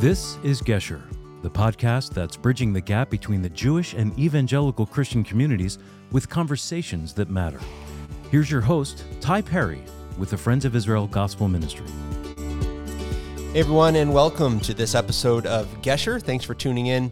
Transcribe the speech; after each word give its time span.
This 0.00 0.38
is 0.42 0.62
Gesher, 0.62 1.02
the 1.42 1.50
podcast 1.50 2.14
that's 2.14 2.34
bridging 2.34 2.72
the 2.72 2.80
gap 2.80 3.10
between 3.10 3.42
the 3.42 3.50
Jewish 3.50 3.92
and 3.92 4.18
evangelical 4.18 4.86
Christian 4.86 5.22
communities 5.22 5.78
with 6.10 6.26
conversations 6.26 7.12
that 7.12 7.28
matter. 7.28 7.60
Here's 8.30 8.50
your 8.50 8.62
host, 8.62 9.04
Ty 9.20 9.42
Perry, 9.42 9.82
with 10.16 10.30
the 10.30 10.38
Friends 10.38 10.64
of 10.64 10.74
Israel 10.74 11.06
Gospel 11.06 11.48
Ministry. 11.48 11.84
Hey 13.52 13.60
everyone, 13.60 13.94
and 13.94 14.14
welcome 14.14 14.58
to 14.60 14.72
this 14.72 14.94
episode 14.94 15.44
of 15.44 15.66
Gesher. 15.82 16.18
Thanks 16.18 16.46
for 16.46 16.54
tuning 16.54 16.86
in. 16.86 17.10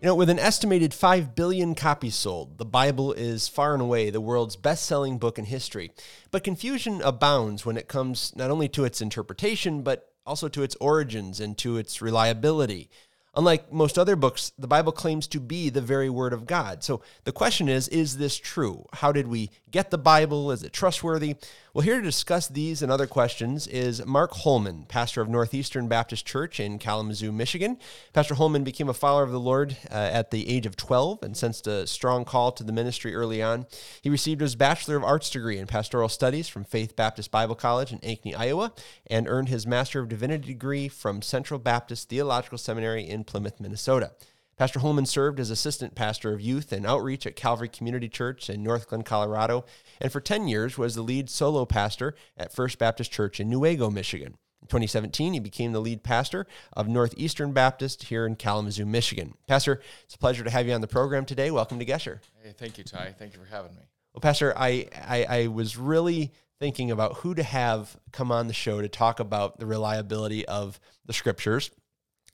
You 0.00 0.06
know, 0.08 0.14
with 0.14 0.30
an 0.30 0.38
estimated 0.38 0.94
5 0.94 1.34
billion 1.34 1.74
copies 1.74 2.14
sold, 2.14 2.56
the 2.56 2.64
Bible 2.64 3.12
is 3.12 3.48
far 3.48 3.74
and 3.74 3.82
away 3.82 4.08
the 4.08 4.22
world's 4.22 4.56
best 4.56 4.86
selling 4.86 5.18
book 5.18 5.38
in 5.38 5.44
history. 5.44 5.92
But 6.30 6.42
confusion 6.42 7.02
abounds 7.02 7.66
when 7.66 7.76
it 7.76 7.86
comes 7.86 8.34
not 8.34 8.50
only 8.50 8.70
to 8.70 8.86
its 8.86 9.02
interpretation, 9.02 9.82
but 9.82 10.13
also 10.26 10.48
to 10.48 10.62
its 10.62 10.76
origins 10.80 11.40
and 11.40 11.56
to 11.58 11.76
its 11.76 12.00
reliability. 12.00 12.90
Unlike 13.36 13.72
most 13.72 13.98
other 13.98 14.14
books, 14.14 14.52
the 14.58 14.68
Bible 14.68 14.92
claims 14.92 15.26
to 15.28 15.40
be 15.40 15.68
the 15.68 15.80
very 15.80 16.08
Word 16.08 16.32
of 16.32 16.46
God. 16.46 16.84
So 16.84 17.02
the 17.24 17.32
question 17.32 17.68
is 17.68 17.88
is 17.88 18.16
this 18.16 18.36
true? 18.36 18.86
How 18.92 19.10
did 19.10 19.26
we 19.26 19.50
get 19.70 19.90
the 19.90 19.98
Bible? 19.98 20.52
Is 20.52 20.62
it 20.62 20.72
trustworthy? 20.72 21.36
Well, 21.74 21.82
here 21.82 21.96
to 21.96 22.02
discuss 22.02 22.46
these 22.46 22.82
and 22.82 22.92
other 22.92 23.08
questions 23.08 23.66
is 23.66 24.06
Mark 24.06 24.30
Holeman, 24.30 24.86
pastor 24.86 25.20
of 25.20 25.28
Northeastern 25.28 25.88
Baptist 25.88 26.24
Church 26.24 26.60
in 26.60 26.78
Kalamazoo, 26.78 27.32
Michigan. 27.32 27.78
Pastor 28.12 28.36
Holeman 28.36 28.62
became 28.62 28.88
a 28.88 28.94
follower 28.94 29.24
of 29.24 29.32
the 29.32 29.40
Lord 29.40 29.76
uh, 29.90 29.94
at 29.94 30.30
the 30.30 30.48
age 30.48 30.66
of 30.66 30.76
12 30.76 31.24
and 31.24 31.36
sensed 31.36 31.66
a 31.66 31.84
strong 31.88 32.24
call 32.24 32.52
to 32.52 32.62
the 32.62 32.72
ministry 32.72 33.12
early 33.12 33.42
on. 33.42 33.66
He 34.00 34.08
received 34.08 34.40
his 34.40 34.54
Bachelor 34.54 34.94
of 34.98 35.02
Arts 35.02 35.28
degree 35.28 35.58
in 35.58 35.66
Pastoral 35.66 36.08
Studies 36.08 36.46
from 36.46 36.62
Faith 36.62 36.94
Baptist 36.94 37.32
Bible 37.32 37.56
College 37.56 37.90
in 37.90 37.98
Ankeny, 37.98 38.38
Iowa, 38.38 38.72
and 39.08 39.26
earned 39.26 39.48
his 39.48 39.66
Master 39.66 39.98
of 39.98 40.08
Divinity 40.08 40.46
degree 40.46 40.86
from 40.86 41.22
Central 41.22 41.58
Baptist 41.58 42.08
Theological 42.08 42.56
Seminary 42.56 43.02
in 43.02 43.24
Plymouth, 43.24 43.58
Minnesota. 43.58 44.12
Pastor 44.56 44.80
Holeman 44.80 45.06
served 45.06 45.40
as 45.40 45.50
assistant 45.50 45.96
pastor 45.96 46.32
of 46.32 46.40
youth 46.40 46.72
and 46.72 46.86
outreach 46.86 47.26
at 47.26 47.34
Calvary 47.34 47.68
Community 47.68 48.08
Church 48.08 48.48
in 48.48 48.62
Northglenn, 48.62 49.04
Colorado, 49.04 49.64
and 50.00 50.12
for 50.12 50.20
10 50.20 50.46
years 50.46 50.78
was 50.78 50.94
the 50.94 51.02
lead 51.02 51.28
solo 51.28 51.64
pastor 51.64 52.14
at 52.36 52.52
First 52.52 52.78
Baptist 52.78 53.10
Church 53.10 53.40
in 53.40 53.50
Newaygo, 53.50 53.92
Michigan. 53.92 54.36
In 54.62 54.68
2017, 54.68 55.34
he 55.34 55.40
became 55.40 55.72
the 55.72 55.80
lead 55.80 56.04
pastor 56.04 56.46
of 56.72 56.88
Northeastern 56.88 57.52
Baptist 57.52 58.04
here 58.04 58.26
in 58.26 58.36
Kalamazoo, 58.36 58.86
Michigan. 58.86 59.34
Pastor, 59.48 59.82
it's 60.04 60.14
a 60.14 60.18
pleasure 60.18 60.44
to 60.44 60.50
have 60.50 60.66
you 60.66 60.72
on 60.72 60.80
the 60.80 60.86
program 60.86 61.24
today. 61.24 61.50
Welcome 61.50 61.80
to 61.80 61.84
Gesher. 61.84 62.20
Hey, 62.42 62.54
thank 62.56 62.78
you, 62.78 62.84
Ty. 62.84 63.14
Thank 63.18 63.34
you 63.34 63.40
for 63.40 63.46
having 63.46 63.74
me. 63.74 63.82
Well, 64.14 64.20
Pastor, 64.20 64.54
I, 64.56 64.86
I, 65.06 65.24
I 65.24 65.46
was 65.48 65.76
really 65.76 66.32
thinking 66.60 66.92
about 66.92 67.16
who 67.16 67.34
to 67.34 67.42
have 67.42 67.96
come 68.12 68.30
on 68.30 68.46
the 68.46 68.54
show 68.54 68.80
to 68.80 68.88
talk 68.88 69.18
about 69.18 69.58
the 69.58 69.66
reliability 69.66 70.46
of 70.46 70.78
the 71.04 71.12
scriptures 71.12 71.72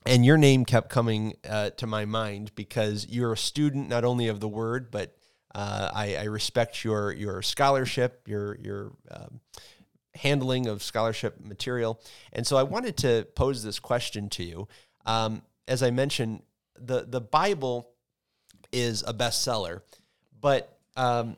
and 0.06 0.24
your 0.24 0.38
name 0.38 0.64
kept 0.64 0.88
coming 0.88 1.34
uh, 1.48 1.70
to 1.70 1.86
my 1.86 2.04
mind 2.04 2.52
because 2.54 3.06
you're 3.08 3.32
a 3.32 3.36
student 3.36 3.88
not 3.88 4.04
only 4.04 4.28
of 4.28 4.40
the 4.40 4.48
word, 4.48 4.90
but 4.90 5.14
uh, 5.54 5.90
I, 5.92 6.16
I, 6.16 6.24
respect 6.24 6.84
your 6.84 7.12
your 7.12 7.42
scholarship, 7.42 8.22
your 8.26 8.56
your 8.62 8.92
um, 9.10 9.40
handling 10.14 10.68
of 10.68 10.82
scholarship 10.82 11.40
material, 11.40 12.00
and 12.32 12.46
so 12.46 12.56
I 12.56 12.62
wanted 12.62 12.96
to 12.98 13.26
pose 13.34 13.62
this 13.62 13.78
question 13.78 14.28
to 14.30 14.44
you. 14.44 14.68
Um, 15.06 15.42
as 15.66 15.82
I 15.82 15.90
mentioned, 15.90 16.42
the 16.78 17.04
the 17.04 17.20
Bible 17.20 17.90
is 18.72 19.02
a 19.06 19.12
bestseller, 19.12 19.82
but 20.40 20.78
um, 20.96 21.36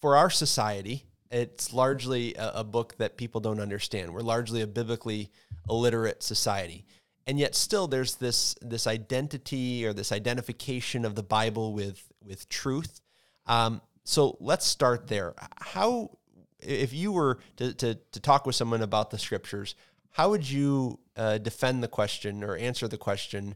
for 0.00 0.16
our 0.16 0.30
society, 0.30 1.04
it's 1.32 1.72
largely 1.72 2.36
a, 2.36 2.52
a 2.56 2.64
book 2.64 2.96
that 2.98 3.16
people 3.16 3.40
don't 3.40 3.60
understand. 3.60 4.14
We're 4.14 4.20
largely 4.20 4.62
a 4.62 4.68
biblically 4.68 5.30
illiterate 5.68 6.22
society 6.22 6.86
and 7.28 7.38
yet 7.38 7.54
still 7.54 7.86
there's 7.86 8.16
this 8.16 8.56
this 8.62 8.86
identity 8.86 9.86
or 9.86 9.92
this 9.92 10.10
identification 10.10 11.04
of 11.04 11.14
the 11.14 11.22
Bible 11.22 11.74
with 11.74 12.02
with 12.24 12.48
truth. 12.48 13.00
Um, 13.46 13.82
so 14.04 14.38
let's 14.40 14.66
start 14.66 15.06
there. 15.06 15.34
How, 15.58 16.16
if 16.60 16.94
you 16.94 17.12
were 17.12 17.38
to, 17.56 17.74
to, 17.74 17.94
to 17.94 18.20
talk 18.20 18.46
with 18.46 18.54
someone 18.56 18.82
about 18.82 19.10
the 19.10 19.18
scriptures, 19.18 19.74
how 20.10 20.30
would 20.30 20.48
you 20.48 20.98
uh, 21.16 21.38
defend 21.38 21.82
the 21.82 21.88
question 21.88 22.42
or 22.42 22.56
answer 22.56 22.88
the 22.88 22.96
question? 22.96 23.54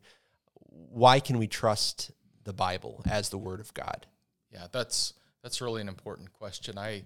Why 0.91 1.21
can 1.21 1.39
we 1.39 1.47
trust 1.47 2.11
the 2.45 2.53
Bible 2.53 3.03
as 3.11 3.31
the 3.31 3.39
Word 3.39 3.61
of 3.61 3.73
God? 3.73 4.07
Yeah, 4.53 4.67
that's 4.71 5.15
that's 5.43 5.63
really 5.63 5.81
an 5.81 5.89
important 5.89 6.33
question. 6.35 6.77
I, 6.79 7.05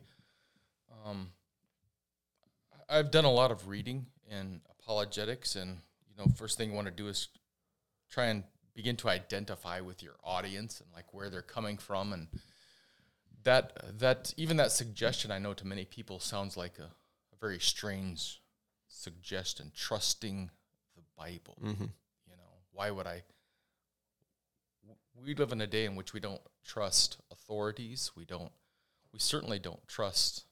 um, 1.04 1.30
I've 2.88 3.12
done 3.12 3.24
a 3.24 3.32
lot 3.32 3.52
of 3.52 3.68
reading 3.68 4.06
in 4.28 4.60
apologetics 4.80 5.54
and 5.54 5.78
you 6.16 6.24
know, 6.24 6.32
first 6.36 6.58
thing 6.58 6.70
you 6.70 6.76
want 6.76 6.86
to 6.86 6.92
do 6.92 7.08
is 7.08 7.28
try 8.10 8.26
and 8.26 8.44
begin 8.74 8.96
to 8.96 9.08
identify 9.08 9.80
with 9.80 10.02
your 10.02 10.14
audience 10.22 10.80
and 10.80 10.88
like 10.94 11.12
where 11.12 11.30
they're 11.30 11.42
coming 11.42 11.76
from 11.78 12.12
and 12.12 12.28
that 13.42 13.98
that 13.98 14.34
even 14.36 14.56
that 14.56 14.72
suggestion 14.72 15.30
I 15.30 15.38
know 15.38 15.54
to 15.54 15.66
many 15.66 15.84
people 15.84 16.18
sounds 16.18 16.56
like 16.56 16.78
a, 16.78 16.90
a 17.32 17.36
very 17.40 17.60
strange 17.60 18.42
suggestion 18.88 19.70
trusting 19.74 20.50
the 20.96 21.02
Bible. 21.16 21.56
Mm-hmm. 21.62 21.84
You 22.26 22.36
know, 22.36 22.50
why 22.72 22.90
would 22.90 23.06
I 23.06 23.22
we 25.24 25.34
live 25.34 25.52
in 25.52 25.60
a 25.60 25.66
day 25.66 25.84
in 25.84 25.96
which 25.96 26.12
we 26.12 26.20
don't 26.20 26.40
trust 26.64 27.18
authorities. 27.30 28.12
We 28.16 28.24
don't 28.24 28.52
we 29.12 29.18
certainly 29.18 29.58
don't 29.58 29.86
trust 29.88 30.44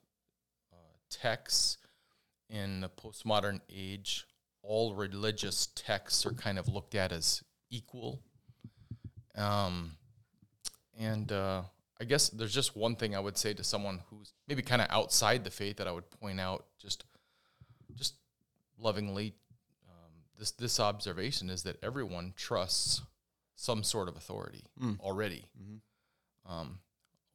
uh, 0.72 0.76
texts 1.10 1.78
in 2.48 2.80
the 2.80 2.88
postmodern 2.88 3.60
age 3.74 4.26
all 4.66 4.94
religious 4.94 5.68
texts 5.74 6.24
are 6.24 6.32
kind 6.32 6.58
of 6.58 6.68
looked 6.68 6.94
at 6.94 7.12
as 7.12 7.42
equal. 7.70 8.22
Um, 9.36 9.92
and 10.98 11.30
uh, 11.30 11.62
I 12.00 12.04
guess 12.04 12.28
there's 12.30 12.54
just 12.54 12.76
one 12.76 12.96
thing 12.96 13.14
I 13.14 13.20
would 13.20 13.36
say 13.36 13.52
to 13.54 13.64
someone 13.64 14.00
who's 14.10 14.32
maybe 14.48 14.62
kind 14.62 14.80
of 14.80 14.88
outside 14.90 15.44
the 15.44 15.50
faith 15.50 15.76
that 15.76 15.88
I 15.88 15.92
would 15.92 16.10
point 16.10 16.40
out 16.40 16.66
just 16.80 17.04
just 17.94 18.14
lovingly. 18.78 19.34
Um, 19.88 20.12
this 20.38 20.52
this 20.52 20.80
observation 20.80 21.50
is 21.50 21.62
that 21.64 21.76
everyone 21.82 22.32
trusts 22.36 23.02
some 23.56 23.82
sort 23.82 24.08
of 24.08 24.16
authority 24.16 24.64
mm. 24.80 24.98
already. 25.00 25.44
Mm-hmm. 25.60 26.52
Um, 26.52 26.78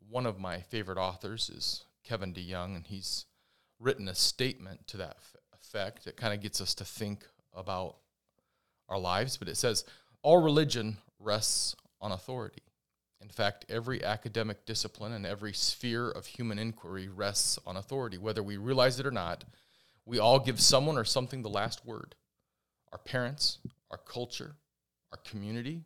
one 0.09 0.25
of 0.25 0.39
my 0.39 0.61
favorite 0.61 0.97
authors 0.97 1.49
is 1.49 1.83
Kevin 2.03 2.33
DeYoung, 2.33 2.75
and 2.75 2.87
he's 2.87 3.25
written 3.79 4.07
a 4.07 4.15
statement 4.15 4.87
to 4.87 4.97
that 4.97 5.17
effect. 5.69 6.07
It 6.07 6.17
kind 6.17 6.33
of 6.33 6.41
gets 6.41 6.61
us 6.61 6.73
to 6.75 6.85
think 6.85 7.25
about 7.55 7.97
our 8.87 8.99
lives, 8.99 9.37
but 9.37 9.47
it 9.47 9.55
says 9.55 9.85
all 10.23 10.41
religion 10.41 10.97
rests 11.19 11.75
on 12.01 12.11
authority. 12.11 12.63
In 13.21 13.29
fact, 13.29 13.65
every 13.69 14.03
academic 14.03 14.65
discipline 14.65 15.13
and 15.13 15.25
every 15.25 15.53
sphere 15.53 16.09
of 16.09 16.25
human 16.25 16.57
inquiry 16.57 17.07
rests 17.07 17.59
on 17.67 17.77
authority. 17.77 18.17
Whether 18.17 18.41
we 18.41 18.57
realize 18.57 18.99
it 18.99 19.05
or 19.05 19.11
not, 19.11 19.43
we 20.05 20.19
all 20.19 20.39
give 20.39 20.59
someone 20.59 20.97
or 20.97 21.03
something 21.03 21.41
the 21.41 21.49
last 21.49 21.85
word. 21.85 22.15
Our 22.91 22.97
parents, 22.97 23.59
our 23.91 23.97
culture, 23.97 24.55
our 25.11 25.19
community, 25.29 25.83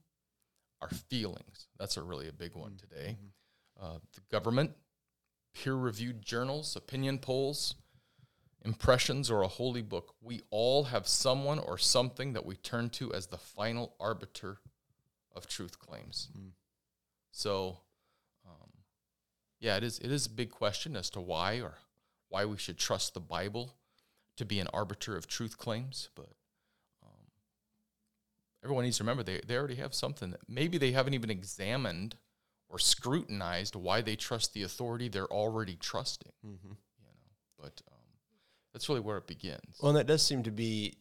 our 0.82 0.90
feelings. 0.90 1.68
That's 1.80 1.98
a 1.98 2.04
really 2.04 2.30
a 2.30 2.34
big 2.34 2.56
one 2.56 2.78
today. 2.78 3.18
Mm-hmm. 3.18 3.86
Uh, 3.86 3.98
the 4.14 4.22
government, 4.32 4.72
peer 5.56 5.74
reviewed 5.74 6.22
journals, 6.22 6.76
opinion 6.76 7.18
polls, 7.18 7.76
impressions, 8.66 9.30
or 9.30 9.42
a 9.42 9.48
holy 9.48 9.82
book, 9.82 10.16
we 10.22 10.42
all 10.50 10.86
have 10.86 11.08
someone 11.08 11.60
or 11.60 11.78
something 11.78 12.34
that 12.34 12.46
we 12.46 12.56
turn 12.56 12.90
to 12.90 13.14
as 13.14 13.28
the 13.28 13.38
final 13.38 13.94
arbiter 14.00 14.60
of 15.36 15.48
truth 15.48 15.80
claims. 15.80 16.30
Mm. 16.38 16.52
So, 17.32 17.80
um, 18.46 18.70
yeah, 19.60 19.76
it 19.78 19.84
is. 19.84 20.00
It 20.00 20.12
is 20.12 20.26
a 20.26 20.30
big 20.30 20.50
question 20.50 20.96
as 20.96 21.10
to 21.12 21.20
why 21.20 21.60
or 21.60 21.76
why 22.30 22.46
we 22.46 22.58
should 22.58 22.78
trust 22.78 23.14
the 23.14 23.20
Bible 23.20 23.76
to 24.38 24.46
be 24.46 24.60
an 24.60 24.68
arbiter 24.74 25.16
of 25.18 25.28
truth 25.28 25.58
claims. 25.58 26.10
But 26.16 26.30
um, 27.04 27.32
everyone 28.64 28.86
needs 28.86 28.98
to 28.98 29.04
remember 29.04 29.24
they 29.24 29.42
they 29.46 29.58
already 29.58 29.76
have 29.76 29.94
something 29.94 30.32
that 30.32 30.42
maybe 30.48 30.78
they 30.78 30.92
haven't 30.92 31.16
even 31.16 31.30
examined 31.30 32.16
or 32.70 32.80
scrutinized 32.80 33.76
why 33.76 34.02
they 34.02 34.16
trust 34.16 34.54
the 34.54 34.64
authority 34.64 35.10
they're 35.10 35.26
already 35.26 35.76
trusting. 35.76 36.32
Mm-hmm. 36.46 36.70
You 36.70 37.06
know, 37.06 37.62
but. 37.62 37.82
Um, 37.92 37.93
that's 38.74 38.90
really 38.90 39.02
where 39.02 39.18
it 39.18 39.28
begins. 39.28 39.78
Well, 39.82 39.92
and 39.92 39.98
that 39.98 40.08
does 40.08 40.24
seem 40.24 40.44
to 40.44 40.52
be 40.52 40.98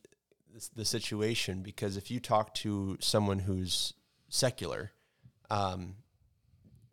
the 0.76 0.84
situation 0.84 1.62
because 1.62 1.96
if 1.96 2.10
you 2.10 2.20
talk 2.20 2.54
to 2.56 2.98
someone 3.00 3.38
who's 3.38 3.94
secular, 4.28 4.92
um, 5.50 5.96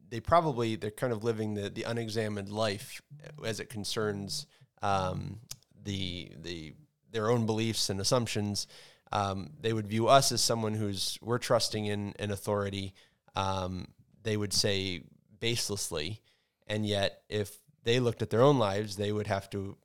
they 0.09 0.19
probably 0.19 0.75
they're 0.75 0.91
kind 0.91 1.13
of 1.13 1.23
living 1.23 1.53
the 1.53 1.69
the 1.69 1.83
unexamined 1.83 2.49
life 2.49 3.01
as 3.45 3.59
it 3.59 3.69
concerns 3.69 4.47
um, 4.81 5.39
the 5.83 6.31
the 6.41 6.73
their 7.11 7.29
own 7.29 7.45
beliefs 7.45 7.89
and 7.89 7.99
assumptions. 7.99 8.67
Um, 9.11 9.51
they 9.59 9.73
would 9.73 9.87
view 9.87 10.07
us 10.07 10.31
as 10.31 10.41
someone 10.41 10.73
who's 10.73 11.17
we're 11.21 11.39
trusting 11.39 11.85
in 11.85 12.13
an 12.19 12.31
authority. 12.31 12.93
Um, 13.35 13.87
they 14.23 14.37
would 14.37 14.53
say 14.53 15.03
baselessly, 15.39 16.19
and 16.67 16.85
yet 16.85 17.21
if 17.29 17.57
they 17.83 17.99
looked 17.99 18.21
at 18.21 18.29
their 18.29 18.41
own 18.41 18.59
lives, 18.59 18.95
they 18.95 19.11
would 19.11 19.27
have 19.27 19.49
to 19.51 19.77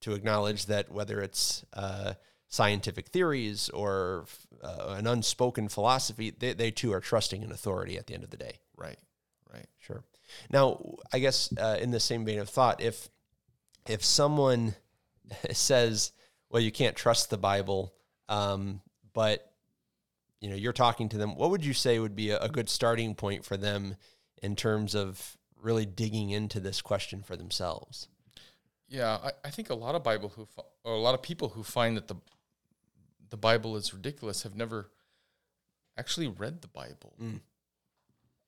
to 0.00 0.12
acknowledge 0.12 0.66
that 0.66 0.90
whether 0.92 1.20
it's 1.20 1.64
uh, 1.72 2.14
scientific 2.48 3.08
theories 3.08 3.68
or 3.70 4.24
f- 4.24 4.46
uh, 4.62 4.94
an 4.96 5.06
unspoken 5.06 5.68
philosophy, 5.68 6.30
they, 6.30 6.52
they 6.52 6.70
too 6.70 6.92
are 6.92 7.00
trusting 7.00 7.42
in 7.42 7.52
authority 7.52 7.96
at 7.98 8.06
the 8.06 8.14
end 8.14 8.24
of 8.24 8.30
the 8.30 8.36
day. 8.36 8.60
Right. 8.76 8.98
Right. 9.52 9.66
Sure. 9.78 10.04
Now, 10.50 10.96
I 11.12 11.18
guess 11.18 11.52
uh, 11.58 11.78
in 11.80 11.90
the 11.90 12.00
same 12.00 12.24
vein 12.24 12.38
of 12.38 12.48
thought, 12.48 12.80
if 12.80 13.08
if 13.88 14.04
someone 14.04 14.74
says, 15.52 16.12
"Well, 16.50 16.62
you 16.62 16.70
can't 16.70 16.96
trust 16.96 17.30
the 17.30 17.38
Bible," 17.38 17.94
um, 18.28 18.82
but 19.14 19.50
you 20.40 20.50
know 20.50 20.56
you're 20.56 20.72
talking 20.72 21.08
to 21.10 21.18
them, 21.18 21.34
what 21.34 21.50
would 21.50 21.64
you 21.64 21.72
say 21.72 21.98
would 21.98 22.14
be 22.14 22.30
a, 22.30 22.38
a 22.40 22.48
good 22.48 22.68
starting 22.68 23.14
point 23.14 23.44
for 23.44 23.56
them 23.56 23.96
in 24.42 24.54
terms 24.54 24.94
of 24.94 25.36
really 25.60 25.86
digging 25.86 26.30
into 26.30 26.60
this 26.60 26.82
question 26.82 27.22
for 27.22 27.36
themselves? 27.36 28.08
Yeah, 28.88 29.18
I, 29.22 29.30
I 29.44 29.50
think 29.50 29.70
a 29.70 29.74
lot 29.74 29.94
of 29.94 30.02
Bible 30.02 30.30
who 30.30 30.48
or 30.84 30.94
a 30.94 31.00
lot 31.00 31.14
of 31.14 31.22
people 31.22 31.50
who 31.50 31.62
find 31.62 31.96
that 31.96 32.08
the 32.08 32.16
the 33.30 33.36
Bible 33.36 33.76
is 33.76 33.92
ridiculous 33.92 34.42
have 34.42 34.56
never 34.56 34.90
actually 35.98 36.28
read 36.28 36.62
the 36.62 36.68
Bible. 36.68 37.14
Mm. 37.20 37.40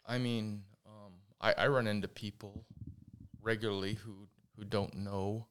I 0.06 0.18
mean, 0.18 0.62
um, 0.86 1.12
I, 1.40 1.52
I 1.52 1.66
run 1.66 1.86
into 1.86 2.08
people 2.08 2.64
regularly 3.42 3.94
who 3.94 4.28
who 4.56 4.64
don't 4.64 4.94
know 4.94 5.46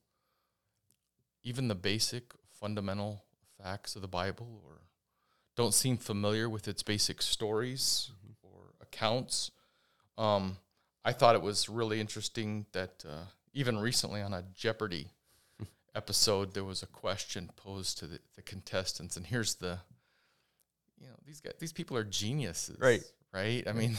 even 1.43 1.67
the 1.67 1.75
basic 1.75 2.33
fundamental 2.59 3.23
facts 3.61 3.95
of 3.95 4.01
the 4.01 4.07
Bible 4.07 4.61
or 4.65 4.81
don't 5.55 5.73
seem 5.73 5.97
familiar 5.97 6.49
with 6.49 6.67
its 6.67 6.83
basic 6.83 7.21
stories 7.21 8.11
or 8.41 8.73
accounts. 8.81 9.51
Um, 10.17 10.57
I 11.03 11.13
thought 11.13 11.35
it 11.35 11.41
was 11.41 11.69
really 11.69 11.99
interesting 11.99 12.65
that 12.73 13.03
uh, 13.07 13.25
even 13.53 13.77
recently 13.77 14.21
on 14.21 14.33
a 14.33 14.43
Jeopardy 14.55 15.07
episode, 15.95 16.53
there 16.53 16.63
was 16.63 16.83
a 16.83 16.87
question 16.87 17.49
posed 17.55 17.97
to 17.99 18.07
the, 18.07 18.19
the 18.35 18.41
contestants, 18.41 19.17
and 19.17 19.25
here's 19.25 19.55
the, 19.55 19.79
you 20.99 21.07
know, 21.07 21.15
these 21.25 21.41
guys, 21.41 21.53
these 21.59 21.73
people 21.73 21.97
are 21.97 22.03
geniuses, 22.03 22.77
Right. 22.79 23.03
Right. 23.33 23.67
I 23.67 23.73
mean, 23.73 23.95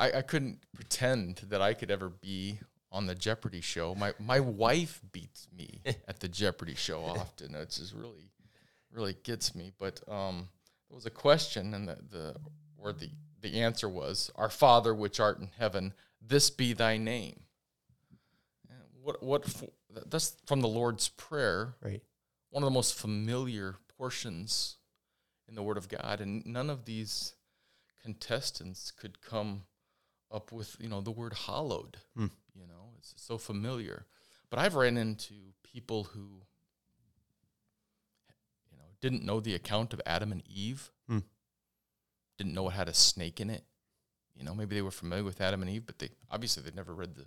I, 0.00 0.12
I 0.12 0.22
couldn't 0.22 0.60
pretend 0.74 1.42
that 1.48 1.60
I 1.60 1.74
could 1.74 1.90
ever 1.90 2.08
be 2.08 2.58
on 2.90 3.06
the 3.06 3.14
Jeopardy 3.14 3.60
show. 3.60 3.94
My 3.94 4.12
my 4.18 4.40
wife 4.40 5.00
beats 5.12 5.48
me 5.56 5.80
at 6.08 6.20
the 6.20 6.28
Jeopardy 6.28 6.74
show 6.74 7.02
often. 7.02 7.54
It's 7.54 7.78
just 7.78 7.94
really, 7.94 8.30
really 8.92 9.16
gets 9.22 9.54
me. 9.54 9.72
But 9.78 10.00
um, 10.08 10.48
there 10.88 10.96
was 10.96 11.06
a 11.06 11.10
question, 11.10 11.74
and 11.74 11.88
the 11.88 11.96
the 12.10 12.36
or 12.78 12.92
the 12.92 13.10
the 13.40 13.60
answer 13.60 13.88
was, 13.88 14.30
"Our 14.34 14.50
Father 14.50 14.94
which 14.94 15.20
art 15.20 15.38
in 15.38 15.50
heaven, 15.58 15.94
this 16.20 16.50
be 16.50 16.72
thy 16.72 16.98
name." 16.98 17.40
What 19.02 19.22
what 19.22 19.44
that's 20.06 20.36
from 20.46 20.60
the 20.60 20.68
Lord's 20.68 21.08
prayer, 21.08 21.74
Right. 21.80 22.02
one 22.50 22.62
of 22.62 22.66
the 22.66 22.74
most 22.74 22.94
familiar 22.94 23.76
portions 23.98 24.76
in 25.48 25.54
the 25.56 25.62
Word 25.62 25.76
of 25.76 25.88
God, 25.88 26.20
and 26.20 26.44
none 26.46 26.70
of 26.70 26.84
these 26.84 27.34
contestants 28.00 28.90
could 28.90 29.20
come 29.20 29.64
up 30.30 30.52
with 30.52 30.76
you 30.80 30.88
know 30.88 31.00
the 31.00 31.10
word 31.10 31.34
hallowed. 31.46 31.98
Hmm. 32.14 32.28
You 32.54 32.66
know, 32.66 32.92
it's 32.98 33.14
so 33.16 33.38
familiar. 33.38 34.06
But 34.50 34.58
I've 34.58 34.74
ran 34.74 34.96
into 34.96 35.54
people 35.62 36.04
who 36.04 36.42
you 38.70 38.76
know 38.76 38.84
didn't 39.00 39.24
know 39.24 39.40
the 39.40 39.54
account 39.54 39.92
of 39.92 40.00
Adam 40.06 40.30
and 40.32 40.42
Eve, 40.46 40.90
Hmm. 41.06 41.20
didn't 42.38 42.54
know 42.54 42.68
it 42.68 42.72
had 42.72 42.88
a 42.88 42.94
snake 42.94 43.40
in 43.40 43.50
it. 43.50 43.64
You 44.34 44.44
know, 44.44 44.54
maybe 44.54 44.74
they 44.74 44.82
were 44.82 44.90
familiar 44.90 45.24
with 45.24 45.40
Adam 45.40 45.60
and 45.62 45.70
Eve, 45.70 45.86
but 45.86 45.98
they 45.98 46.10
obviously 46.30 46.62
they'd 46.62 46.74
never 46.76 46.94
read 46.94 47.14
the. 47.16 47.26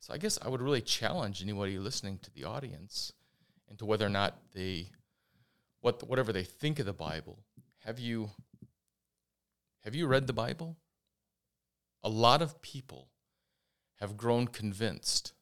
So 0.00 0.14
I 0.14 0.18
guess 0.18 0.38
I 0.40 0.48
would 0.48 0.62
really 0.62 0.80
challenge 0.80 1.42
anybody 1.42 1.78
listening 1.78 2.18
to 2.22 2.30
the 2.30 2.44
audience 2.44 3.12
into 3.70 3.84
whether 3.84 4.06
or 4.06 4.10
not 4.10 4.38
they, 4.54 4.90
what 5.80 6.08
whatever 6.08 6.32
they 6.32 6.44
think 6.44 6.78
of 6.78 6.86
the 6.86 6.92
Bible, 6.92 7.44
have 7.84 7.98
you 7.98 8.30
have 9.84 9.94
you 9.94 10.06
read 10.06 10.26
the 10.26 10.32
Bible? 10.32 10.76
A 12.02 12.08
lot 12.08 12.42
of 12.42 12.60
people 12.62 13.08
have 14.00 14.16
grown 14.16 14.46
convinced 14.46 15.32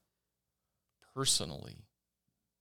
personally 1.15 1.87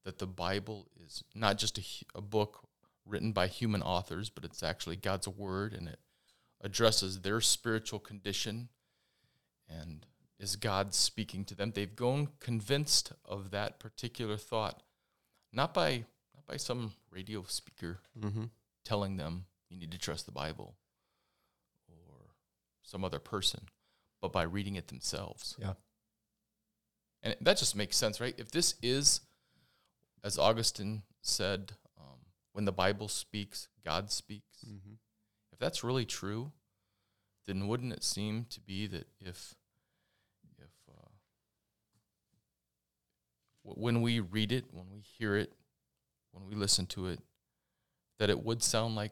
that 0.03 0.19
the 0.19 0.27
Bible 0.27 0.87
is 1.03 1.23
not 1.33 1.57
just 1.57 1.77
a, 1.77 1.83
a 2.15 2.21
book 2.21 2.67
written 3.05 3.31
by 3.31 3.47
human 3.47 3.81
authors, 3.81 4.29
but 4.29 4.43
it's 4.43 4.63
actually 4.63 4.95
God's 4.95 5.27
word 5.27 5.73
and 5.73 5.87
it 5.87 5.99
addresses 6.61 7.21
their 7.21 7.41
spiritual 7.41 7.99
condition 7.99 8.69
and 9.69 10.05
is 10.39 10.55
God 10.55 10.93
speaking 10.93 11.45
to 11.45 11.55
them. 11.55 11.71
They've 11.73 11.95
gone 11.95 12.29
convinced 12.39 13.13
of 13.23 13.51
that 13.51 13.79
particular 13.79 14.37
thought, 14.37 14.83
not 15.53 15.73
by 15.73 16.05
not 16.35 16.45
by 16.47 16.57
some 16.57 16.93
radio 17.11 17.43
speaker 17.47 17.99
Mm-hmm. 18.19 18.45
telling 18.83 19.17
them 19.17 19.45
you 19.69 19.77
need 19.77 19.91
to 19.91 19.97
trust 19.97 20.25
the 20.25 20.31
Bible 20.31 20.75
or 21.87 22.31
some 22.83 23.03
other 23.03 23.19
person, 23.19 23.61
but 24.21 24.31
by 24.31 24.43
reading 24.43 24.75
it 24.75 24.87
themselves. 24.89 25.55
Yeah. 25.57 25.73
And 27.23 27.35
that 27.41 27.57
just 27.57 27.75
makes 27.75 27.97
sense, 27.97 28.21
right? 28.21 28.35
If 28.37 28.51
this 28.51 28.75
is, 28.83 29.21
as 30.23 30.37
Augustine 30.37 31.01
said, 31.21 31.71
um, 31.97 32.19
when 32.53 32.65
the 32.65 32.71
Bible 32.71 33.07
speaks, 33.07 33.67
God 33.83 34.11
speaks, 34.11 34.63
Mm-hmm. 34.67 34.93
if 35.51 35.59
that's 35.59 35.83
really 35.83 36.05
true, 36.05 36.51
then 37.47 37.67
wouldn't 37.67 37.93
it 37.93 38.03
seem 38.03 38.45
to 38.49 38.59
be 38.59 38.85
that 38.87 39.07
if 39.19 39.55
if 40.57 40.71
uh, 40.89 40.93
w- 40.93 41.13
when 43.65 44.01
we 44.01 44.19
read 44.19 44.51
it, 44.51 44.65
when 44.71 44.85
we 44.91 45.01
hear 45.01 45.35
it, 45.35 45.53
when 46.31 46.45
we 46.45 46.55
listen 46.55 46.85
to 46.87 47.07
it, 47.07 47.19
that 48.19 48.29
it 48.29 48.43
would 48.43 48.61
sound 48.61 48.95
like 48.95 49.11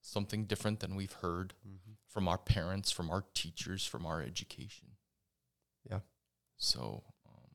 something 0.00 0.44
different 0.44 0.80
than 0.80 0.94
we've 0.96 1.12
heard 1.12 1.54
Mm-hmm. 1.66 1.92
from 2.08 2.28
our 2.28 2.38
parents, 2.38 2.90
from 2.90 3.10
our 3.10 3.24
teachers, 3.34 3.86
from 3.86 4.06
our 4.06 4.22
education. 4.22 4.88
Yeah. 5.90 6.00
So, 6.56 7.02
um, 7.26 7.50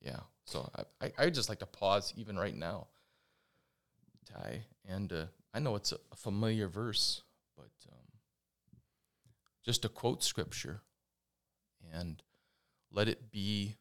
yeah. 0.00 0.20
So 0.44 0.68
I, 0.76 1.06
I 1.06 1.12
I 1.26 1.30
just 1.30 1.48
like 1.48 1.60
to 1.60 1.66
pause 1.66 2.12
even 2.16 2.36
right 2.36 2.56
now, 2.56 2.88
Ty, 4.26 4.64
and 4.88 5.12
uh, 5.12 5.24
I 5.54 5.60
know 5.60 5.76
it's 5.76 5.92
a, 5.92 5.98
a 6.10 6.16
familiar 6.16 6.68
verse, 6.68 7.22
but 7.56 7.70
um, 7.90 8.78
just 9.64 9.82
to 9.82 9.88
quote 9.88 10.22
scripture, 10.24 10.82
and 11.94 12.22
let 12.90 13.08
it 13.08 13.30
be, 13.30 13.76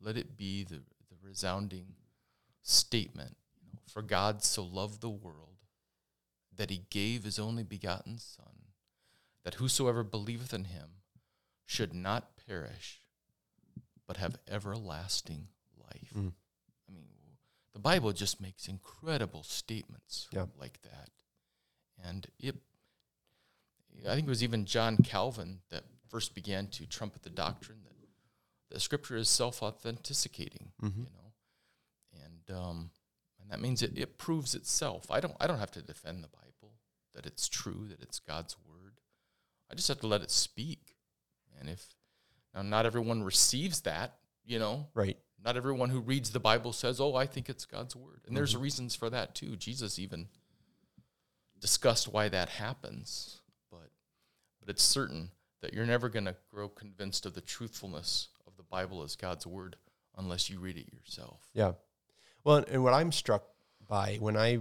let 0.00 0.16
it 0.16 0.36
be 0.36 0.64
the 0.64 0.76
the 0.76 1.01
resounding 1.22 1.94
statement. 2.62 3.36
You 3.62 3.72
know, 3.72 3.80
For 3.86 4.02
God 4.02 4.42
so 4.42 4.62
loved 4.62 5.00
the 5.00 5.10
world 5.10 5.48
that 6.54 6.70
he 6.70 6.82
gave 6.90 7.24
his 7.24 7.38
only 7.38 7.62
begotten 7.62 8.18
Son, 8.18 8.46
that 9.44 9.54
whosoever 9.54 10.02
believeth 10.04 10.52
in 10.52 10.64
him 10.64 10.88
should 11.64 11.94
not 11.94 12.36
perish, 12.46 13.00
but 14.06 14.18
have 14.18 14.36
everlasting 14.48 15.48
life. 15.78 16.12
Mm. 16.14 16.32
I 16.88 16.92
mean, 16.92 17.06
the 17.72 17.78
Bible 17.78 18.12
just 18.12 18.40
makes 18.40 18.68
incredible 18.68 19.42
statements 19.42 20.28
Yeah. 20.32 20.46
like 20.58 20.80
that. 20.82 21.08
And 22.04 22.26
it, 22.38 22.56
I 24.06 24.14
think 24.14 24.26
it 24.26 24.30
was 24.30 24.42
even 24.42 24.64
John 24.66 24.96
Calvin 24.98 25.60
that 25.70 25.84
first 26.08 26.34
began 26.34 26.66
to 26.68 26.86
trumpet 26.86 27.22
the 27.22 27.30
doctrine 27.30 27.78
that 27.84 27.91
the 28.72 28.80
scripture 28.80 29.16
is 29.16 29.28
self 29.28 29.62
authenticating, 29.62 30.72
Mhm. 30.82 30.96
you 31.04 31.10
know. 31.12 31.32
And 32.24 32.50
um, 32.50 32.90
and 33.40 33.50
that 33.50 33.60
means 33.60 33.82
it, 33.82 33.96
it 33.98 34.18
proves 34.18 34.54
itself. 34.54 35.10
I 35.10 35.20
don't 35.20 35.36
I 35.40 35.46
don't 35.46 35.58
have 35.58 35.70
to 35.72 35.82
defend 35.82 36.22
the 36.24 36.28
Bible 36.28 36.78
that 37.14 37.26
it's 37.26 37.48
true, 37.48 37.86
that 37.88 38.00
it's 38.02 38.18
God's 38.18 38.56
word. 38.58 39.00
I 39.70 39.74
just 39.74 39.88
have 39.88 40.00
to 40.00 40.06
let 40.06 40.22
it 40.22 40.30
speak. 40.30 40.96
And 41.58 41.68
if 41.68 41.94
now 42.54 42.62
not 42.62 42.86
everyone 42.86 43.22
receives 43.22 43.82
that, 43.82 44.18
you 44.44 44.58
know, 44.58 44.88
Right. 44.94 45.18
not 45.38 45.56
everyone 45.56 45.90
who 45.90 46.00
reads 46.00 46.30
the 46.30 46.40
Bible 46.40 46.72
says, 46.72 47.00
"Oh, 47.00 47.14
I 47.14 47.26
think 47.26 47.48
it's 47.48 47.64
God's 47.66 47.94
word." 47.96 48.24
And 48.26 48.36
there's 48.36 48.56
reasons 48.56 48.94
for 48.94 49.10
that 49.10 49.34
too. 49.34 49.56
Jesus 49.56 49.98
even 49.98 50.28
discussed 51.58 52.08
why 52.08 52.28
that 52.28 52.48
happens, 52.48 53.40
but 53.70 53.90
but 54.60 54.68
it's 54.68 54.82
certain 54.82 55.30
that 55.60 55.72
you're 55.74 55.86
never 55.86 56.08
going 56.08 56.24
to 56.24 56.36
grow 56.48 56.68
convinced 56.68 57.24
of 57.26 57.34
the 57.34 57.40
truthfulness 57.40 58.28
Bible 58.72 59.02
as 59.02 59.14
God's 59.14 59.46
word 59.46 59.76
unless 60.16 60.50
you 60.50 60.58
read 60.58 60.76
it 60.76 60.92
yourself. 60.92 61.48
Yeah. 61.54 61.72
Well, 62.42 62.64
and 62.68 62.82
what 62.82 62.94
I'm 62.94 63.12
struck 63.12 63.44
by 63.86 64.16
when 64.18 64.36
I 64.36 64.58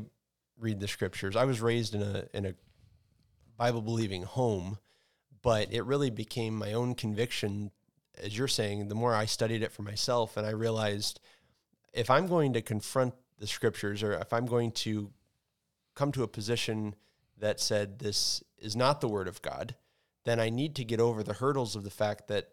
read 0.59 0.79
the 0.79 0.87
scriptures, 0.87 1.35
I 1.35 1.45
was 1.45 1.61
raised 1.61 1.95
in 1.95 2.03
a 2.03 2.25
in 2.33 2.45
a 2.45 2.53
Bible 3.57 3.81
believing 3.81 4.23
home, 4.23 4.77
but 5.41 5.73
it 5.73 5.85
really 5.85 6.11
became 6.11 6.55
my 6.55 6.73
own 6.73 6.93
conviction 6.93 7.71
as 8.21 8.37
you're 8.37 8.47
saying, 8.47 8.87
the 8.87 8.95
more 8.95 9.15
I 9.15 9.25
studied 9.25 9.63
it 9.63 9.71
for 9.71 9.81
myself 9.83 10.37
and 10.37 10.45
I 10.45 10.51
realized 10.51 11.19
if 11.93 12.09
I'm 12.09 12.27
going 12.27 12.53
to 12.53 12.61
confront 12.61 13.13
the 13.39 13.47
scriptures 13.47 14.03
or 14.03 14.13
if 14.13 14.31
I'm 14.33 14.45
going 14.45 14.71
to 14.71 15.11
come 15.95 16.11
to 16.13 16.23
a 16.23 16.27
position 16.27 16.95
that 17.37 17.59
said 17.59 17.99
this 17.99 18.43
is 18.57 18.75
not 18.75 19.01
the 19.01 19.07
word 19.07 19.27
of 19.27 19.41
God, 19.41 19.75
then 20.23 20.39
I 20.39 20.49
need 20.49 20.75
to 20.75 20.85
get 20.85 20.99
over 20.99 21.23
the 21.23 21.33
hurdles 21.33 21.75
of 21.75 21.83
the 21.83 21.89
fact 21.89 22.27
that 22.27 22.49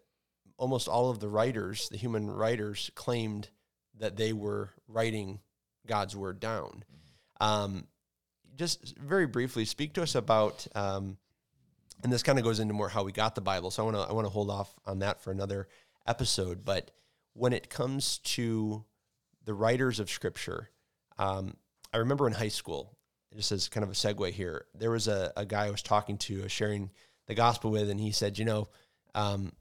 almost 0.58 0.88
all 0.88 1.08
of 1.08 1.20
the 1.20 1.28
writers, 1.28 1.88
the 1.88 1.96
human 1.96 2.30
writers, 2.30 2.90
claimed 2.94 3.48
that 3.98 4.16
they 4.16 4.32
were 4.32 4.70
writing 4.86 5.40
God's 5.86 6.14
word 6.14 6.40
down. 6.40 6.84
Um, 7.40 7.86
just 8.56 8.98
very 8.98 9.26
briefly 9.26 9.64
speak 9.64 9.94
to 9.94 10.02
us 10.02 10.14
about, 10.14 10.66
um, 10.74 11.16
and 12.02 12.12
this 12.12 12.22
kind 12.24 12.38
of 12.38 12.44
goes 12.44 12.60
into 12.60 12.74
more 12.74 12.88
how 12.88 13.04
we 13.04 13.12
got 13.12 13.34
the 13.34 13.40
Bible. 13.40 13.70
So 13.70 13.82
I 13.82 13.84
want 13.86 13.96
to 13.96 14.02
I 14.02 14.12
want 14.12 14.26
to 14.26 14.32
hold 14.32 14.50
off 14.50 14.74
on 14.84 14.98
that 14.98 15.22
for 15.22 15.30
another 15.30 15.68
episode. 16.06 16.64
But 16.64 16.90
when 17.34 17.52
it 17.52 17.70
comes 17.70 18.18
to 18.18 18.84
the 19.44 19.54
writers 19.54 20.00
of 20.00 20.10
Scripture, 20.10 20.70
um, 21.18 21.56
I 21.92 21.98
remember 21.98 22.26
in 22.26 22.32
high 22.32 22.48
school, 22.48 22.96
just 23.34 23.52
as 23.52 23.68
kind 23.68 23.84
of 23.84 23.90
a 23.90 23.94
segue 23.94 24.32
here, 24.32 24.66
there 24.74 24.90
was 24.90 25.06
a, 25.06 25.32
a 25.36 25.46
guy 25.46 25.66
I 25.66 25.70
was 25.70 25.82
talking 25.82 26.18
to, 26.18 26.48
sharing 26.48 26.90
the 27.26 27.34
gospel 27.34 27.70
with, 27.70 27.90
and 27.90 28.00
he 28.00 28.10
said, 28.10 28.38
you 28.38 28.44
know, 28.44 28.68
um, 29.14 29.52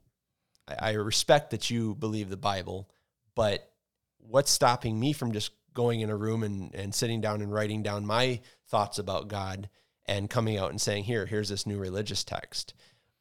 I, 0.78 0.92
respect 0.92 1.50
that 1.50 1.70
you 1.70 1.94
believe 1.94 2.28
the 2.30 2.36
Bible, 2.36 2.88
but 3.34 3.70
what's 4.18 4.50
stopping 4.50 4.98
me 4.98 5.12
from 5.12 5.32
just 5.32 5.52
going 5.74 6.00
in 6.00 6.10
a 6.10 6.16
room 6.16 6.42
and, 6.42 6.74
and 6.74 6.94
sitting 6.94 7.20
down 7.20 7.40
and 7.40 7.52
writing 7.52 7.82
down 7.82 8.04
my 8.04 8.40
thoughts 8.66 8.98
about 8.98 9.28
God 9.28 9.68
and 10.06 10.28
coming 10.28 10.56
out 10.58 10.70
and 10.70 10.80
saying, 10.80 11.04
here, 11.04 11.26
here's 11.26 11.48
this 11.48 11.66
new 11.66 11.78
religious 11.78 12.24
text. 12.24 12.74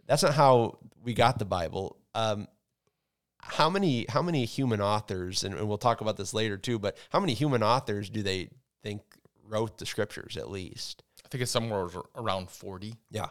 That's 0.08 0.24
not 0.24 0.34
how 0.34 0.80
we 1.04 1.14
got 1.14 1.38
the 1.38 1.46
Bible. 1.46 1.98
Um, 2.16 2.48
how 3.40 3.70
many 3.70 4.06
how 4.10 4.22
many 4.22 4.46
human 4.46 4.82
authors, 4.82 5.44
and, 5.44 5.54
and 5.56 5.68
we'll 5.68 5.78
talk 5.78 6.02
about 6.02 6.18
this 6.18 6.34
later 6.34 6.58
too, 6.58 6.80
but 6.80 6.98
how 7.12 7.20
many 7.20 7.34
human 7.34 7.64
authors 7.64 8.10
do 8.10 8.24
they 8.24 8.50
think 8.84 9.02
wrote 9.48 9.78
the 9.78 9.86
scriptures 9.86 10.36
at 10.38 10.50
least? 10.50 11.04
I 11.24 11.28
think 11.30 11.42
it's 11.44 11.52
somewhere 11.52 11.88
around 12.16 12.50
40, 12.50 12.96
Yeah. 13.12 13.28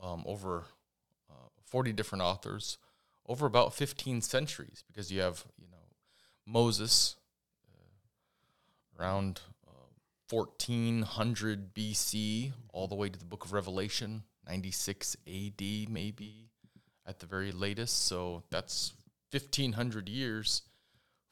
um, 0.00 0.22
over 0.26 0.64
uh, 1.30 1.48
40 1.66 1.92
different 1.92 2.22
authors, 2.22 2.78
over 3.30 3.46
about 3.46 3.72
15 3.72 4.22
centuries, 4.22 4.82
because 4.88 5.12
you 5.12 5.20
have, 5.20 5.44
you 5.56 5.68
know, 5.70 5.76
Moses 6.44 7.14
uh, 7.72 9.00
around 9.00 9.40
uh, 9.68 9.70
1400 10.28 11.72
BC, 11.72 12.52
all 12.72 12.88
the 12.88 12.96
way 12.96 13.08
to 13.08 13.16
the 13.16 13.24
book 13.24 13.44
of 13.44 13.52
Revelation, 13.52 14.24
96 14.48 15.16
AD, 15.28 15.62
maybe 15.88 16.50
at 17.06 17.20
the 17.20 17.26
very 17.26 17.52
latest. 17.52 18.06
So 18.06 18.42
that's 18.50 18.94
1500 19.30 20.08
years, 20.08 20.62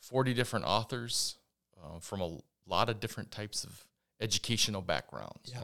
40 0.01 0.35
different 0.35 0.67
authors 0.67 1.37
uh, 1.77 1.99
from 1.99 2.21
a 2.21 2.39
lot 2.65 2.89
of 2.89 3.01
different 3.01 3.33
types 3.33 3.65
of 3.65 3.89
educational 4.21 4.83
backgrounds. 4.83 5.53
Yeah, 5.53 5.63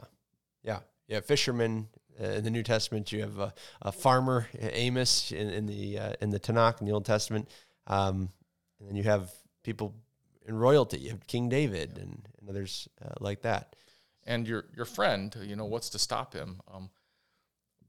yeah, 0.63 0.79
yeah. 1.07 1.21
Fishermen 1.21 1.87
in 2.19 2.43
the 2.43 2.49
New 2.51 2.63
Testament. 2.63 3.11
You 3.11 3.21
have 3.21 3.39
a, 3.39 3.53
a 3.81 3.91
farmer, 3.91 4.47
Amos, 4.59 5.31
in, 5.31 5.49
in 5.49 5.65
the 5.65 5.99
uh, 5.99 6.13
in 6.21 6.29
the 6.29 6.39
Tanakh 6.39 6.79
in 6.79 6.87
the 6.87 6.93
Old 6.93 7.05
Testament, 7.05 7.49
um, 7.87 8.29
and 8.79 8.89
then 8.89 8.95
you 8.95 9.03
have 9.03 9.31
people 9.63 9.93
in 10.47 10.55
royalty. 10.55 10.99
You 10.99 11.09
have 11.11 11.27
King 11.27 11.49
David 11.49 11.97
and, 11.97 12.27
and 12.39 12.49
others 12.49 12.87
uh, 13.03 13.13
like 13.19 13.41
that. 13.41 13.75
and 14.25 14.47
your 14.47 14.65
your 14.75 14.85
friend, 14.85 15.35
you 15.41 15.55
know, 15.55 15.65
what's 15.65 15.89
to 15.91 15.99
stop 15.99 16.33
him? 16.33 16.61
Um, 16.73 16.89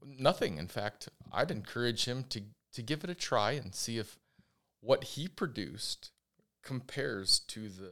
nothing. 0.03 0.57
In 0.57 0.67
fact, 0.67 1.09
I'd 1.31 1.51
encourage 1.51 2.05
him 2.05 2.23
to 2.29 2.41
to 2.73 2.81
give 2.81 3.03
it 3.03 3.09
a 3.09 3.15
try 3.15 3.51
and 3.51 3.73
see 3.73 3.97
if 3.97 4.17
what 4.81 5.03
he 5.03 5.27
produced 5.27 6.11
compares 6.63 7.39
to 7.39 7.69
the 7.69 7.91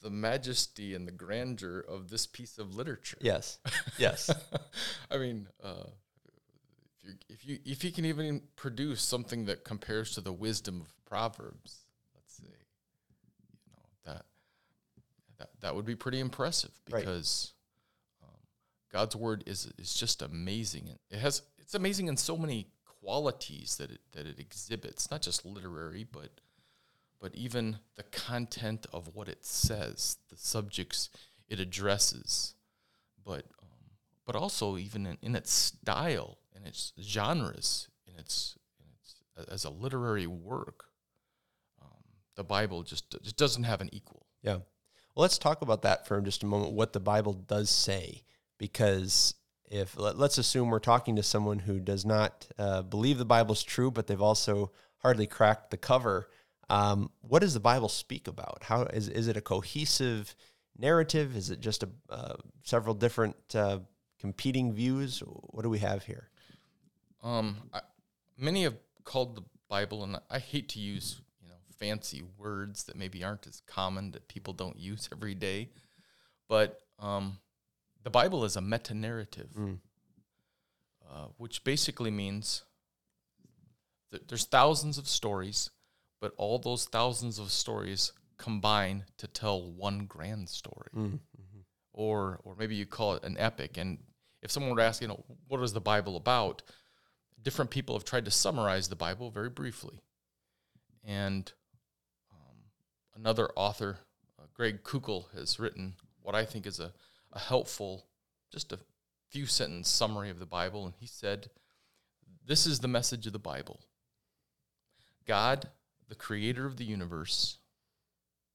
the 0.00 0.10
majesty 0.10 0.94
and 0.94 1.06
the 1.08 1.12
grandeur 1.12 1.80
of 1.80 2.08
this 2.08 2.26
piece 2.26 2.58
of 2.58 2.74
literature. 2.74 3.18
Yes, 3.20 3.58
yes, 3.98 4.30
I 5.10 5.18
mean, 5.18 5.48
uh, 5.62 5.84
if 7.02 7.04
you 7.04 7.14
if 7.28 7.44
you 7.46 7.58
if 7.64 7.84
you 7.84 7.92
can 7.92 8.04
even 8.04 8.42
produce 8.56 9.02
something 9.02 9.46
that 9.46 9.64
compares 9.64 10.12
to 10.14 10.20
the 10.20 10.32
wisdom 10.32 10.80
of 10.80 10.88
Proverbs, 11.04 11.84
let's 12.14 12.34
say, 12.36 12.44
you 12.46 13.72
know 13.72 14.12
that 14.14 14.24
that 15.38 15.48
that 15.60 15.74
would 15.74 15.86
be 15.86 15.94
pretty 15.96 16.20
impressive 16.20 16.70
Right. 16.90 17.00
because 17.00 17.52
um, 18.22 18.30
God's 18.92 19.16
word 19.16 19.42
is 19.46 19.70
is 19.78 19.94
just 19.94 20.22
amazing. 20.22 20.88
and 20.90 20.98
It 21.10 21.18
has 21.18 21.42
it's 21.58 21.74
amazing 21.74 22.08
in 22.08 22.16
so 22.16 22.36
many 22.36 22.68
qualities 23.00 23.76
that 23.76 23.90
it 23.90 24.00
that 24.12 24.26
it 24.26 24.38
exhibits, 24.38 25.10
not 25.10 25.22
just 25.22 25.44
literary, 25.44 26.04
but 26.04 26.30
but 27.20 27.34
even 27.34 27.78
the 27.96 28.04
content 28.04 28.86
of 28.92 29.14
what 29.14 29.28
it 29.28 29.44
says, 29.44 30.18
the 30.30 30.36
subjects 30.36 31.10
it 31.48 31.60
addresses, 31.60 32.54
but 33.24 33.44
um, 33.62 33.90
but 34.26 34.36
also 34.36 34.76
even 34.76 35.06
in, 35.06 35.18
in 35.22 35.34
its 35.34 35.50
style, 35.50 36.38
in 36.54 36.66
its 36.66 36.92
genres, 37.00 37.88
in 38.06 38.18
its, 38.18 38.56
in 38.80 38.86
its 39.00 39.50
as 39.50 39.64
a 39.64 39.70
literary 39.70 40.26
work, 40.26 40.84
um, 41.82 42.04
the 42.36 42.44
Bible 42.44 42.82
just 42.82 43.10
just 43.22 43.36
doesn't 43.36 43.64
have 43.64 43.80
an 43.80 43.90
equal. 43.92 44.26
yeah. 44.42 44.58
Well, 45.14 45.22
let's 45.22 45.38
talk 45.38 45.62
about 45.62 45.82
that 45.82 46.06
for 46.06 46.20
just 46.20 46.44
a 46.44 46.46
moment. 46.46 46.74
What 46.74 46.92
the 46.92 47.00
Bible 47.00 47.32
does 47.32 47.70
say, 47.70 48.22
because 48.56 49.34
if 49.70 49.98
let, 49.98 50.16
us 50.16 50.38
assume 50.38 50.70
we're 50.70 50.78
talking 50.78 51.16
to 51.16 51.22
someone 51.22 51.58
who 51.58 51.80
does 51.80 52.04
not 52.06 52.46
uh, 52.58 52.82
believe 52.82 53.18
the 53.18 53.24
Bible's 53.24 53.62
true, 53.62 53.90
but 53.90 54.06
they've 54.06 54.22
also 54.22 54.70
hardly 54.98 55.26
cracked 55.26 55.70
the 55.70 55.76
cover. 55.76 56.28
Um, 56.70 57.10
what 57.20 57.40
does 57.40 57.54
the 57.54 57.60
Bible 57.60 57.88
speak 57.88 58.28
about? 58.28 58.62
How 58.64 58.82
is 58.82 59.08
is 59.08 59.28
it 59.28 59.36
a 59.36 59.40
cohesive 59.40 60.34
narrative? 60.76 61.36
Is 61.36 61.50
it 61.50 61.60
just 61.60 61.82
a 61.82 61.88
uh, 62.10 62.34
several 62.62 62.94
different 62.94 63.36
uh, 63.54 63.78
competing 64.20 64.72
views? 64.72 65.20
What 65.26 65.62
do 65.62 65.70
we 65.70 65.78
have 65.78 66.04
here? 66.04 66.28
Um, 67.22 67.56
I, 67.72 67.80
many 68.36 68.64
have 68.64 68.76
called 69.04 69.34
the 69.36 69.42
Bible, 69.68 70.04
and 70.04 70.18
I 70.30 70.38
hate 70.38 70.68
to 70.70 70.78
use 70.78 71.20
you 71.42 71.48
know 71.48 71.54
fancy 71.78 72.22
words 72.36 72.84
that 72.84 72.96
maybe 72.96 73.24
aren't 73.24 73.46
as 73.46 73.62
common 73.66 74.10
that 74.12 74.28
people 74.28 74.52
don't 74.52 74.78
use 74.78 75.08
every 75.10 75.34
day, 75.34 75.70
but 76.48 76.80
um, 76.98 77.38
the 78.02 78.10
Bible 78.10 78.44
is 78.44 78.56
a 78.56 78.60
meta 78.60 78.92
narrative, 78.94 79.50
Mm. 79.56 79.78
uh, 81.10 81.26
which 81.38 81.64
basically 81.64 82.10
means 82.10 82.64
that 84.10 84.28
there's 84.28 84.44
thousands 84.44 84.98
of 84.98 85.06
stories, 85.08 85.70
but 86.20 86.32
all 86.36 86.58
those 86.58 86.84
thousands 86.86 87.38
of 87.38 87.50
stories 87.50 88.12
combine 88.36 89.04
to 89.16 89.26
tell 89.26 89.60
one 89.62 90.06
grand 90.06 90.48
story 90.48 90.88
Mm. 90.94 91.18
or 91.92 92.40
or 92.44 92.54
maybe 92.56 92.74
you 92.76 92.86
call 92.86 93.14
it 93.14 93.24
an 93.24 93.36
epic. 93.38 93.76
And 93.76 93.98
if 94.42 94.50
someone 94.50 94.70
were 94.70 94.78
to 94.78 94.84
ask, 94.84 95.02
you 95.02 95.08
know, 95.08 95.24
what 95.48 95.60
is 95.62 95.72
the 95.72 95.80
Bible 95.80 96.16
about? 96.16 96.62
Different 97.42 97.70
people 97.70 97.94
have 97.96 98.04
tried 98.04 98.24
to 98.26 98.30
summarize 98.30 98.88
the 98.88 98.96
Bible 98.96 99.30
very 99.30 99.50
briefly. 99.50 100.00
And 101.04 101.50
um, 102.32 102.56
another 103.16 103.48
author, 103.56 103.98
uh, 104.38 104.44
Greg 104.54 104.82
Koukl, 104.84 105.32
has 105.34 105.58
written 105.58 105.94
what 106.22 106.34
I 106.34 106.44
think 106.44 106.66
is 106.66 106.78
a, 106.80 106.92
a 107.32 107.38
helpful, 107.38 108.06
just 108.52 108.72
a 108.72 108.78
few 109.30 109.46
sentence 109.46 109.88
summary 109.88 110.30
of 110.30 110.38
the 110.38 110.46
Bible. 110.46 110.84
And 110.84 110.94
he 110.98 111.06
said, 111.06 111.50
This 112.46 112.66
is 112.66 112.78
the 112.80 112.88
message 112.88 113.26
of 113.26 113.32
the 113.32 113.38
Bible 113.38 113.80
God, 115.26 115.68
the 116.08 116.14
creator 116.14 116.66
of 116.66 116.76
the 116.76 116.84
universe, 116.84 117.58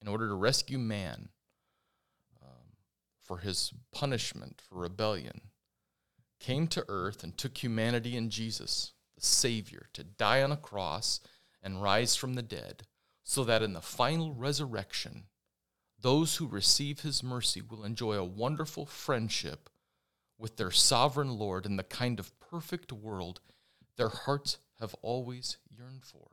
in 0.01 0.07
order 0.07 0.27
to 0.27 0.33
rescue 0.33 0.77
man 0.77 1.29
um, 2.41 2.77
for 3.21 3.39
his 3.39 3.71
punishment 3.91 4.61
for 4.67 4.79
rebellion, 4.79 5.41
came 6.39 6.67
to 6.67 6.85
earth 6.89 7.23
and 7.23 7.37
took 7.37 7.63
humanity 7.63 8.17
in 8.17 8.29
Jesus, 8.29 8.93
the 9.15 9.25
Savior, 9.25 9.87
to 9.93 10.03
die 10.03 10.41
on 10.41 10.51
a 10.51 10.57
cross 10.57 11.21
and 11.61 11.81
rise 11.81 12.15
from 12.15 12.33
the 12.33 12.41
dead, 12.41 12.83
so 13.23 13.43
that 13.43 13.61
in 13.61 13.73
the 13.73 13.81
final 13.81 14.33
resurrection, 14.33 15.23
those 15.99 16.35
who 16.35 16.47
receive 16.47 16.99
his 16.99 17.23
mercy 17.23 17.61
will 17.61 17.85
enjoy 17.85 18.13
a 18.13 18.25
wonderful 18.25 18.85
friendship 18.85 19.69
with 20.37 20.57
their 20.57 20.71
sovereign 20.71 21.37
Lord 21.37 21.65
in 21.65 21.77
the 21.77 21.83
kind 21.83 22.19
of 22.19 22.37
perfect 22.39 22.91
world 22.91 23.39
their 23.95 24.09
hearts 24.09 24.57
have 24.79 24.93
always 25.01 25.57
yearned 25.69 26.03
for. 26.03 26.31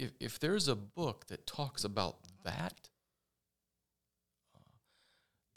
If, 0.00 0.12
if 0.18 0.38
there's 0.38 0.66
a 0.66 0.74
book 0.76 1.26
that 1.26 1.46
talks 1.46 1.84
about 1.84 2.16
that, 2.44 2.88
uh, 4.54 4.60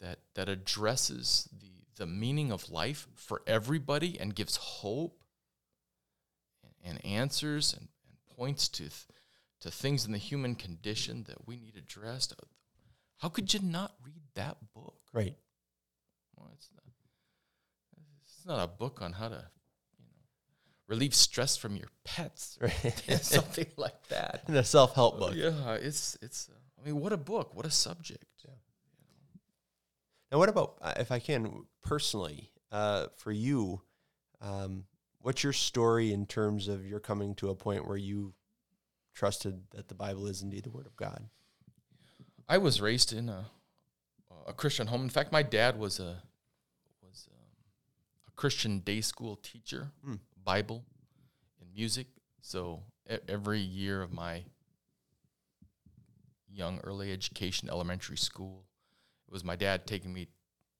that 0.01 0.19
that 0.35 0.49
addresses 0.49 1.49
the 1.51 1.85
the 1.95 2.05
meaning 2.05 2.51
of 2.51 2.69
life 2.69 3.07
for 3.15 3.41
everybody 3.47 4.19
and 4.19 4.35
gives 4.35 4.57
hope 4.57 5.23
and, 6.63 6.73
and 6.83 7.05
answers 7.05 7.73
and, 7.73 7.87
and 8.07 8.37
points 8.37 8.67
to 8.69 8.83
th- 8.83 9.05
to 9.61 9.71
things 9.71 10.05
in 10.05 10.11
the 10.11 10.17
human 10.17 10.55
condition 10.55 11.23
that 11.23 11.47
we 11.47 11.55
need 11.55 11.77
addressed, 11.77 12.33
uh, 12.33 12.45
how 13.19 13.29
could 13.29 13.53
you 13.53 13.61
not 13.61 13.93
read 14.03 14.21
that 14.35 14.57
book? 14.73 14.99
Right. 15.13 15.37
Well, 16.35 16.49
it's 16.53 16.69
not, 16.75 16.83
it's 18.21 18.45
not 18.45 18.61
a 18.61 18.67
book 18.67 19.01
on 19.01 19.13
how 19.13 19.29
to, 19.29 19.45
relieve 20.93 21.15
stress 21.15 21.57
from 21.57 21.75
your 21.75 21.87
pets 22.03 22.57
or 22.61 22.69
something 23.17 23.67
like 23.77 24.07
that. 24.09 24.43
In 24.47 24.55
a 24.55 24.63
self 24.63 24.93
help 24.93 25.19
book. 25.19 25.33
Yeah, 25.35 25.73
it's 25.73 26.17
it's. 26.21 26.49
Uh, 26.49 26.59
I 26.79 26.85
mean, 26.85 26.99
what 26.99 27.13
a 27.13 27.17
book! 27.17 27.55
What 27.55 27.65
a 27.65 27.71
subject! 27.71 28.25
Now, 30.31 30.39
what 30.39 30.49
about 30.49 30.77
uh, 30.81 30.93
if 30.97 31.11
I 31.11 31.19
can 31.19 31.65
personally 31.83 32.49
uh, 32.71 33.07
for 33.17 33.31
you? 33.31 33.81
Um, 34.41 34.85
what's 35.21 35.43
your 35.43 35.53
story 35.53 36.11
in 36.11 36.25
terms 36.25 36.67
of 36.67 36.85
your 36.85 36.99
coming 36.99 37.35
to 37.35 37.49
a 37.49 37.55
point 37.55 37.87
where 37.87 37.97
you 37.97 38.33
trusted 39.13 39.61
that 39.75 39.87
the 39.89 39.95
Bible 39.95 40.25
is 40.27 40.41
indeed 40.41 40.63
the 40.63 40.71
Word 40.71 40.87
of 40.87 40.95
God? 40.95 41.29
I 42.49 42.57
was 42.57 42.81
raised 42.81 43.13
in 43.13 43.29
a, 43.29 43.45
a 44.31 44.49
a 44.49 44.53
Christian 44.53 44.87
home. 44.87 45.03
In 45.03 45.09
fact, 45.09 45.31
my 45.31 45.43
dad 45.43 45.77
was 45.77 45.99
a 45.99 46.23
was 47.01 47.27
um, 47.31 47.47
a 48.27 48.31
Christian 48.31 48.79
day 48.79 49.01
school 49.01 49.35
teacher, 49.37 49.91
Hmm. 50.03 50.15
Bible, 50.43 50.83
and 51.59 51.73
music. 51.73 52.07
So 52.41 52.83
e- 53.09 53.17
every 53.27 53.59
year 53.59 54.01
of 54.01 54.11
my 54.11 54.43
young 56.49 56.79
early 56.83 57.11
education 57.11 57.69
elementary 57.69 58.17
school, 58.17 58.65
it 59.27 59.31
was 59.33 59.43
my 59.43 59.55
dad 59.55 59.87
taking 59.87 60.13
me 60.13 60.27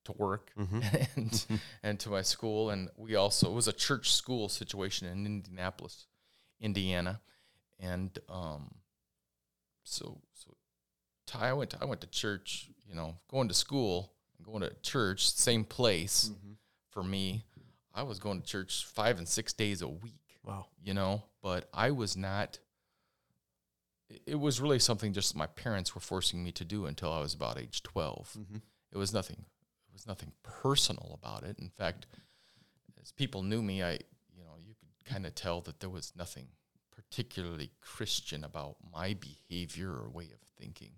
to 0.06 0.12
work 0.14 0.52
and 1.16 1.46
and 1.82 2.00
to 2.00 2.10
my 2.10 2.22
school, 2.22 2.70
and 2.70 2.90
we 2.98 3.16
also 3.16 3.50
it 3.50 3.54
was 3.54 3.68
a 3.68 3.74
church 3.74 4.12
school 4.12 4.50
situation 4.50 5.08
in 5.08 5.26
Indianapolis, 5.26 6.08
Indiana, 6.60 7.22
and 7.80 8.18
um, 8.30 8.76
so 9.84 10.22
so 10.34 10.56
Ty, 11.26 11.50
I 11.50 11.54
went 11.54 11.70
to, 11.72 11.78
I 11.82 11.86
went 11.86 12.02
to 12.02 12.08
church, 12.08 12.70
you 12.88 12.96
know, 12.96 13.16
going 13.30 13.48
to 13.48 13.54
school, 13.54 14.14
and 14.38 14.46
going 14.46 14.62
to 14.62 14.74
church, 14.82 15.30
same 15.30 15.64
place 15.64 16.32
for 16.92 17.04
me. 17.04 17.46
I 17.94 18.04
was 18.04 18.20
going 18.20 18.42
to 18.42 18.48
church 18.48 18.86
five 18.86 19.18
and 19.20 19.28
six 19.28 19.54
days 19.54 19.82
a 19.82 19.88
week, 19.88 20.40
Wow. 20.44 20.66
you 20.84 20.94
know, 20.94 21.24
but 21.42 21.70
I 21.74 21.92
was 21.92 22.18
not. 22.18 22.60
it- 24.28 24.36
was 24.40 24.60
really 24.62 24.80
something 24.80 25.12
just 25.14 25.36
my 25.36 25.48
parents 25.48 25.96
were 25.96 26.02
forcing 26.02 26.44
me 26.44 26.52
to 26.54 26.64
do 26.66 26.86
until 26.86 27.12
I 27.12 27.20
was 27.20 27.34
about 27.34 27.58
age 27.58 27.82
12 27.84 28.38
It 28.92 28.98
was 28.98 29.12
nothing. 29.14 29.46
It 29.88 29.94
was 29.94 30.06
nothing 30.08 30.34
personal 30.44 31.12
about 31.14 31.44
it. 31.44 31.58
In 31.60 31.70
fact, 31.70 32.06
as 33.02 33.12
people 33.12 33.42
knew 33.44 33.62
me, 33.64 33.82
I 33.84 33.94
you 34.36 34.44
know 34.44 34.56
you 34.64 34.76
could 34.76 35.06
kind 35.06 35.26
of 35.26 35.34
tell 35.36 35.62
that 35.62 35.80
there 35.80 35.90
was 35.90 36.14
nothing 36.16 36.48
particularly 36.92 37.72
Christian 37.82 38.44
about 38.44 38.78
my 38.92 39.14
behavior 39.16 39.92
or 39.92 40.10
way 40.10 40.26
of 40.26 40.40
thinking. 40.60 40.92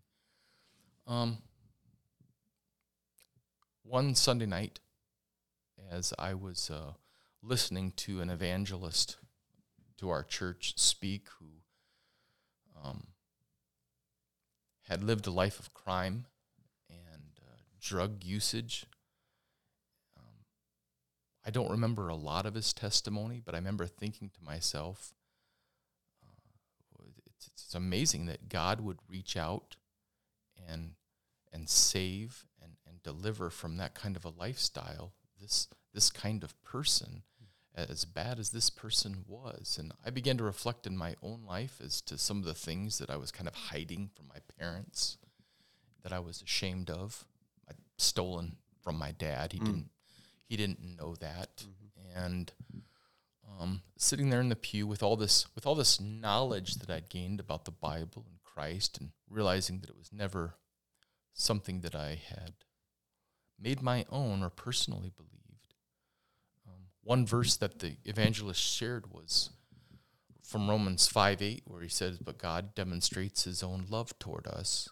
Um, 1.08 1.38
one 3.84 4.16
Sunday 4.16 4.46
night, 4.46 4.80
as 5.92 6.14
I 6.18 6.34
was 6.34 6.70
uh, 6.70 6.94
listening 7.42 7.92
to 7.98 8.22
an 8.22 8.30
evangelist 8.30 9.18
to 9.98 10.10
our 10.10 10.24
church 10.24 10.74
speak, 10.78 11.28
who 11.40 11.46
um, 12.84 13.08
had 14.88 15.04
lived 15.04 15.28
a 15.28 15.32
life 15.32 15.60
of 15.60 15.74
crime 15.74 16.26
and 16.90 17.40
uh, 17.42 17.58
drug 17.80 18.24
usage. 18.24 18.86
Um, 20.18 20.46
I 21.46 21.50
don't 21.50 21.72
remember 21.72 22.10
a 22.10 22.16
lot 22.16 22.46
of 22.46 22.56
his 22.56 22.74
testimony, 22.74 23.42
but 23.44 23.56
I 23.56 23.58
remember 23.58 23.86
thinking 23.86 24.30
to 24.30 24.44
myself, 24.44 25.14
uh, 26.22 27.04
it's, 27.26 27.48
it's 27.48 27.76
amazing 27.76 28.26
that 28.26 28.50
God 28.50 28.82
would 28.82 29.00
reach 29.08 29.38
out 29.38 29.78
and 30.68 30.92
and 31.56 31.70
save 31.70 32.46
and, 32.62 32.74
and 32.86 33.02
deliver 33.02 33.50
from 33.50 33.78
that 33.78 33.96
kind 33.96 34.18
of 34.18 34.26
a 34.26 34.30
lifestyle 34.30 35.14
this 35.40 35.68
this 35.94 36.10
kind 36.10 36.44
of 36.44 36.62
person 36.64 37.24
as 37.74 38.06
bad 38.06 38.40
as 38.40 38.52
this 38.52 38.70
person 38.70 39.26
was. 39.28 39.78
And 39.80 39.92
i 40.06 40.10
began 40.10 40.38
to 40.38 40.44
reflect 40.44 40.88
in 40.88 40.98
my 40.98 41.16
own 41.22 41.44
life 41.46 41.80
as 41.84 42.02
to 42.02 42.18
some 42.18 42.38
of 42.38 42.46
the 42.46 42.54
things 42.54 42.98
that 43.00 43.10
i 43.10 43.18
was 43.18 43.32
kind 43.32 43.48
of 43.48 43.56
hiding 43.56 44.10
from 44.16 44.28
my 44.28 44.40
parents 44.60 45.18
that 46.04 46.14
i 46.14 46.20
was 46.20 46.42
ashamed 46.42 46.90
of 46.90 47.26
i 47.70 47.74
stolen 47.98 48.58
from 48.86 48.98
my 48.98 49.12
dad. 49.12 49.52
He 49.52 49.60
mm. 49.60 49.66
didn't 49.66 49.90
he 50.48 50.56
didn't 50.56 50.98
know 50.98 51.16
that. 51.16 51.64
Mm-hmm. 51.64 52.24
And 52.24 52.52
um, 53.60 53.82
sitting 53.98 54.30
there 54.30 54.40
in 54.40 54.50
the 54.50 54.56
pew 54.56 54.88
with 54.88 55.04
all 55.04 55.18
this 55.18 55.54
with 55.56 55.66
all 55.66 55.76
this 55.76 56.00
knowledge 56.00 56.76
that 56.76 56.90
I'd 56.90 57.10
gained 57.10 57.42
about 57.42 57.66
the 57.66 57.72
Bible 57.72 58.26
and 58.30 58.40
Christ, 58.44 59.00
and 59.00 59.10
realizing 59.30 59.80
that 59.80 59.90
it 59.90 59.98
was 59.98 60.14
never 60.14 60.56
something 61.34 61.82
that 61.82 61.96
I 61.96 62.20
had 62.30 62.54
made 63.60 63.82
my 63.82 64.06
own 64.10 64.44
or 64.44 64.50
personally 64.50 65.12
believed. 65.16 65.76
Um, 66.68 66.88
one 67.04 67.26
verse 67.26 67.56
that 67.58 67.80
the 67.80 67.98
evangelist 68.06 68.62
shared 68.62 69.12
was 69.12 69.52
from 70.44 70.70
Romans 70.70 71.08
5 71.08 71.42
8, 71.42 71.64
where 71.66 71.82
he 71.82 71.90
says, 71.90 72.18
But 72.18 72.38
God 72.38 72.76
demonstrates 72.76 73.44
his 73.44 73.64
own 73.64 73.86
love 73.90 74.18
toward 74.20 74.48
us, 74.48 74.90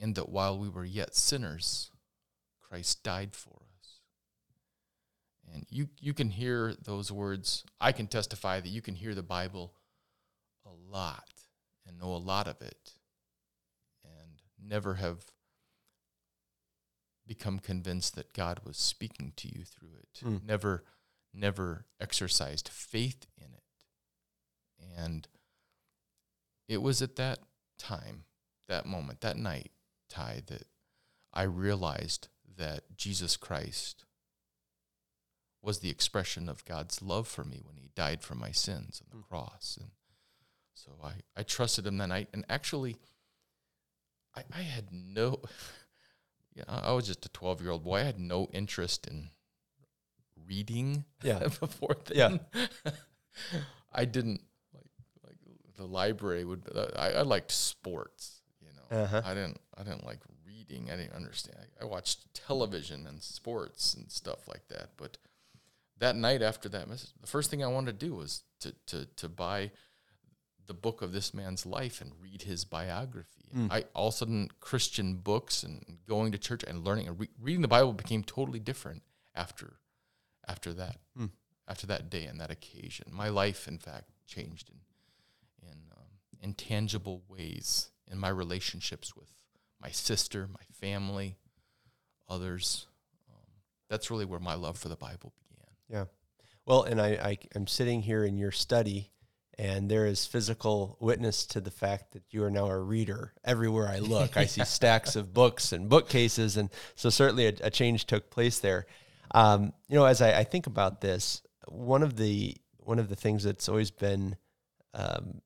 in 0.00 0.14
that 0.14 0.28
while 0.28 0.58
we 0.58 0.68
were 0.68 0.84
yet 0.84 1.14
sinners, 1.14 1.90
Christ 2.60 3.02
died 3.02 3.34
for 3.34 3.60
us. 3.78 4.00
And 5.52 5.64
you, 5.70 5.88
you 6.00 6.12
can 6.12 6.30
hear 6.30 6.74
those 6.82 7.12
words. 7.12 7.64
I 7.80 7.92
can 7.92 8.06
testify 8.06 8.60
that 8.60 8.68
you 8.68 8.82
can 8.82 8.94
hear 8.94 9.14
the 9.14 9.22
Bible 9.22 9.74
a 10.64 10.70
lot 10.92 11.28
and 11.86 11.98
know 11.98 12.12
a 12.12 12.16
lot 12.16 12.48
of 12.48 12.60
it 12.60 12.94
and 14.04 14.42
never 14.60 14.94
have 14.94 15.24
become 17.26 17.58
convinced 17.58 18.14
that 18.16 18.32
God 18.32 18.60
was 18.64 18.76
speaking 18.76 19.32
to 19.36 19.48
you 19.48 19.64
through 19.64 19.96
it. 19.98 20.24
Mm. 20.24 20.44
Never, 20.44 20.84
never 21.34 21.86
exercised 22.00 22.68
faith 22.68 23.26
in 23.38 23.48
it. 23.52 23.62
And 24.96 25.28
it 26.68 26.82
was 26.82 27.02
at 27.02 27.16
that 27.16 27.40
time, 27.78 28.24
that 28.68 28.86
moment, 28.86 29.20
that 29.20 29.36
night, 29.36 29.70
Ty, 30.08 30.42
that 30.46 30.64
I 31.32 31.42
realized 31.42 32.28
that 32.56 32.96
Jesus 32.96 33.36
Christ 33.36 34.04
was 35.62 35.80
the 35.80 35.90
expression 35.90 36.48
of 36.48 36.64
God's 36.64 37.02
love 37.02 37.26
for 37.26 37.44
me 37.44 37.60
when 37.64 37.76
he 37.76 37.90
died 37.94 38.22
for 38.22 38.34
my 38.34 38.52
sins 38.52 39.02
on 39.02 39.18
the 39.18 39.24
cross. 39.24 39.76
And 39.80 39.90
so 40.74 40.92
I, 41.02 41.12
I 41.36 41.42
trusted 41.42 41.86
him 41.86 41.98
that 41.98 42.08
night. 42.08 42.28
And 42.32 42.44
actually, 42.48 42.96
I, 44.36 44.44
I 44.54 44.62
had 44.62 44.86
no, 44.92 45.40
yeah, 46.56 46.64
I 46.68 46.92
was 46.92 47.06
just 47.06 47.24
a 47.26 47.28
12 47.28 47.60
year 47.60 47.70
old 47.70 47.84
boy. 47.84 47.98
I 47.98 48.02
had 48.04 48.18
no 48.18 48.48
interest 48.52 49.06
in 49.06 49.28
reading 50.46 51.04
Yeah. 51.22 51.38
before 51.60 51.96
Yeah. 52.12 52.38
I 53.92 54.04
didn't 54.04 54.40
like, 54.74 54.90
like 55.24 55.36
the 55.76 55.84
library 55.84 56.44
would, 56.44 56.62
uh, 56.74 56.86
I, 56.96 57.10
I 57.12 57.22
liked 57.22 57.52
sports, 57.52 58.40
you 58.60 58.68
know, 58.74 59.04
Uh-huh. 59.04 59.22
I 59.24 59.34
didn't, 59.34 59.60
I 59.76 59.82
didn't 59.82 60.04
like 60.06 60.20
reading. 60.46 60.90
I 60.90 60.96
didn't 60.96 61.14
understand. 61.14 61.58
I, 61.80 61.84
I 61.84 61.86
watched 61.86 62.32
television 62.34 63.06
and 63.06 63.22
sports 63.22 63.94
and 63.94 64.10
stuff 64.10 64.48
like 64.48 64.66
that. 64.68 64.90
But 64.96 65.18
that 65.98 66.16
night 66.16 66.42
after 66.42 66.68
that 66.70 66.88
message, 66.88 67.10
the 67.20 67.26
first 67.26 67.50
thing 67.50 67.62
I 67.62 67.68
wanted 67.68 67.98
to 67.98 68.06
do 68.06 68.14
was 68.14 68.42
to, 68.60 68.74
to, 68.86 69.06
to 69.16 69.28
buy 69.28 69.70
the 70.66 70.74
book 70.74 71.02
of 71.02 71.12
this 71.12 71.32
man's 71.32 71.64
life 71.66 72.00
and 72.00 72.12
read 72.20 72.42
his 72.42 72.64
biography. 72.64 73.35
Hmm. 73.52 73.68
I 73.70 73.84
all 73.94 74.08
of 74.08 74.14
a 74.14 74.16
sudden 74.16 74.48
Christian 74.60 75.16
books 75.16 75.62
and 75.62 75.98
going 76.08 76.32
to 76.32 76.38
church 76.38 76.64
and 76.64 76.84
learning 76.84 77.06
and 77.08 77.18
re- 77.20 77.30
reading 77.40 77.62
the 77.62 77.68
Bible 77.68 77.92
became 77.92 78.22
totally 78.24 78.58
different 78.58 79.02
after 79.34 79.76
after 80.48 80.72
that 80.74 80.96
Hmm. 81.16 81.26
after 81.68 81.86
that 81.86 82.10
day 82.10 82.24
and 82.24 82.40
that 82.40 82.50
occasion. 82.50 83.06
My 83.12 83.28
life, 83.28 83.68
in 83.68 83.78
fact, 83.78 84.10
changed 84.26 84.68
in 84.70 85.68
in 85.68 85.78
um, 85.96 86.18
intangible 86.40 87.22
ways 87.28 87.90
in 88.10 88.18
my 88.18 88.28
relationships 88.28 89.14
with 89.16 89.28
my 89.80 89.90
sister, 89.90 90.48
my 90.48 90.64
family, 90.72 91.36
others. 92.28 92.86
Um, 93.28 93.50
that's 93.88 94.10
really 94.10 94.24
where 94.24 94.40
my 94.40 94.54
love 94.54 94.78
for 94.78 94.88
the 94.88 94.96
Bible 94.96 95.32
began. 95.48 95.70
Yeah. 95.88 96.04
Well, 96.64 96.82
and 96.82 97.00
I, 97.00 97.08
I 97.14 97.38
I'm 97.54 97.66
sitting 97.66 98.02
here 98.02 98.24
in 98.24 98.36
your 98.36 98.50
study, 98.52 99.10
and 99.58 99.90
there 99.90 100.06
is 100.06 100.26
physical 100.26 100.96
witness 101.00 101.46
to 101.46 101.60
the 101.60 101.70
fact 101.70 102.12
that 102.12 102.22
you 102.30 102.44
are 102.44 102.50
now 102.50 102.66
a 102.66 102.78
reader. 102.78 103.32
Everywhere 103.44 103.88
I 103.88 104.00
look, 104.00 104.36
I 104.36 104.44
see 104.44 104.64
stacks 104.66 105.16
of 105.16 105.32
books 105.32 105.72
and 105.72 105.88
bookcases, 105.88 106.56
and 106.56 106.68
so 106.94 107.08
certainly 107.08 107.46
a, 107.46 107.52
a 107.62 107.70
change 107.70 108.06
took 108.06 108.30
place 108.30 108.58
there. 108.58 108.86
Um, 109.32 109.72
you 109.88 109.96
know, 109.96 110.04
as 110.04 110.20
I, 110.20 110.40
I 110.40 110.44
think 110.44 110.66
about 110.66 111.00
this, 111.00 111.42
one 111.68 112.02
of 112.02 112.16
the 112.16 112.56
one 112.78 112.98
of 112.98 113.08
the 113.08 113.16
things 113.16 113.44
that's 113.44 113.68
always 113.68 113.90
been 113.90 114.36
um, 114.94 115.40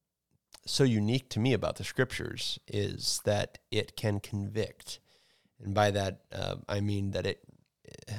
so 0.67 0.85
unique 0.85 1.31
to 1.31 1.41
me 1.41 1.53
about 1.55 1.77
the 1.77 1.85
scriptures 1.85 2.59
is 2.67 3.21
that 3.25 3.59
it 3.71 3.97
can 3.97 4.19
convict, 4.19 4.99
and 5.63 5.73
by 5.73 5.93
that 5.93 6.21
uh, 6.33 6.57
I 6.69 6.81
mean 6.81 7.13
that 7.13 7.27
it. 7.27 7.41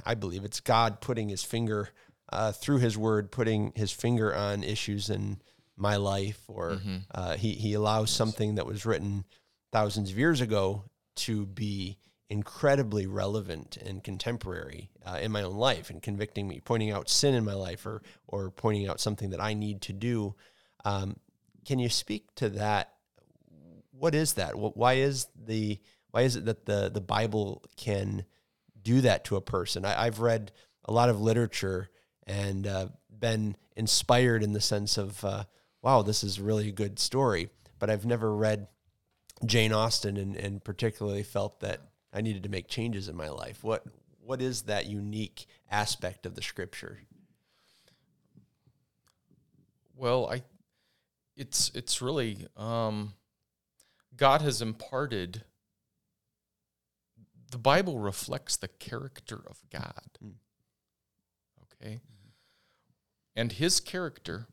I 0.06 0.15
believe 0.15 0.43
it's 0.45 0.60
God 0.60 1.01
putting 1.01 1.30
His 1.30 1.43
finger 1.43 1.89
uh, 2.32 2.51
through 2.54 2.80
His 2.80 2.97
Word, 2.97 3.32
putting 3.32 3.73
His 3.75 3.91
finger 3.91 4.34
on 4.34 4.63
issues 4.63 5.10
in 5.10 5.41
my 5.82 5.98
life, 5.98 6.39
or 6.48 6.80
uh, 7.13 7.36
He 7.36 7.54
He 7.54 7.74
allows 7.74 8.10
something 8.12 8.56
that 8.56 8.65
was 8.65 8.86
written 8.86 9.26
thousands 9.72 10.12
of 10.12 10.17
years 10.17 10.39
ago 10.41 10.84
to 11.15 11.46
be 11.46 11.98
incredibly 12.30 13.06
relevant 13.08 13.76
and 13.78 14.02
contemporary 14.04 14.89
uh, 15.06 15.20
in 15.22 15.32
my 15.32 15.41
own 15.44 15.56
life 15.56 15.89
and 15.89 16.02
convicting 16.02 16.48
me, 16.48 16.62
pointing 16.63 16.91
out 16.91 17.10
sin 17.10 17.34
in 17.36 17.44
my 17.44 17.54
life, 17.56 17.86
or 17.86 18.02
or 18.28 18.50
pointing 18.52 18.88
out 18.88 19.00
something 19.02 19.32
that 19.32 19.41
I 19.41 19.54
need 19.54 19.82
to 19.82 19.94
do. 19.94 20.36
Um, 20.86 21.17
can 21.65 21.80
you 21.80 21.89
speak 21.89 22.34
to 22.36 22.50
that? 22.52 22.94
What 23.91 24.15
is 24.15 24.34
that? 24.34 24.52
Wh- 24.54 24.76
Why 24.78 24.94
is 24.94 25.28
the 25.36 25.80
why 26.12 26.22
is 26.22 26.36
it 26.36 26.46
that 26.46 26.65
the 26.65 26.89
the 26.94 27.02
Bible 27.02 27.63
can 27.76 28.26
do 28.82 29.02
that 29.02 29.26
to 29.26 29.36
a 29.36 29.41
person? 29.41 29.86
I, 29.86 30.06
I've 30.06 30.20
read 30.20 30.52
a 30.86 30.94
lot 30.94 31.10
of 31.10 31.22
literature 31.22 31.89
and 32.26 32.65
uh, 32.67 32.88
been 33.10 33.56
inspired 33.76 34.44
in 34.44 34.54
the 34.54 34.62
sense 34.62 34.98
of, 34.98 35.24
uh, 35.24 35.44
wow, 35.82 36.02
this 36.02 36.24
is 36.24 36.39
really 36.39 36.70
a 36.70 36.74
good 36.74 37.00
story. 37.00 37.50
But 37.80 37.89
I've 37.89 38.06
never 38.06 38.34
read 38.34 38.67
Jane 39.46 39.74
Austen 39.74 40.17
and, 40.17 40.36
and 40.36 40.63
particularly 40.63 41.24
felt 41.24 41.60
that 41.62 41.82
I 42.13 42.22
needed 42.22 42.44
to 42.44 42.50
make 42.50 42.67
changes 42.67 43.08
in 43.08 43.15
my 43.15 43.30
life. 43.30 43.63
What 43.63 43.84
what 44.24 44.41
is 44.41 44.63
that 44.63 44.86
unique 44.86 45.48
aspect 45.70 46.26
of 46.26 46.36
the 46.36 46.41
scripture? 46.41 47.00
Well, 49.96 50.30
I 50.30 50.44
it's 51.36 51.72
it's 51.74 52.02
really 52.02 52.48
um, 52.56 53.13
God 54.15 54.41
has 54.41 54.62
imparted 54.62 55.44
the 57.52 57.58
Bible 57.58 58.00
reflects 58.00 58.56
the 58.56 58.67
character 58.67 59.41
of 59.46 59.58
God. 59.70 60.17
Mm. 60.24 60.34
Okay? 61.63 62.00
And 63.36 63.52
his 63.52 63.80
character 63.80 64.48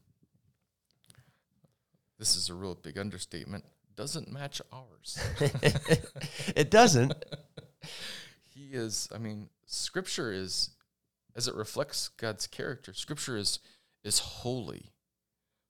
this 2.19 2.37
is 2.37 2.49
a 2.49 2.55
real 2.55 2.75
big 2.75 2.99
understatement 2.99 3.65
doesn't 3.97 4.31
match 4.31 4.63
ours. 4.73 5.19
it 6.55 6.71
doesn't. 6.71 7.13
he 8.59 8.71
is 8.73 9.09
i 9.15 9.19
mean 9.19 9.49
scripture 9.67 10.33
is 10.33 10.71
as 11.37 11.47
it 11.49 11.55
reflects 11.55 12.09
god's 12.09 12.47
character 12.47 12.93
scripture 12.93 13.37
is 13.37 13.61
is 14.05 14.19
holy 14.19 14.93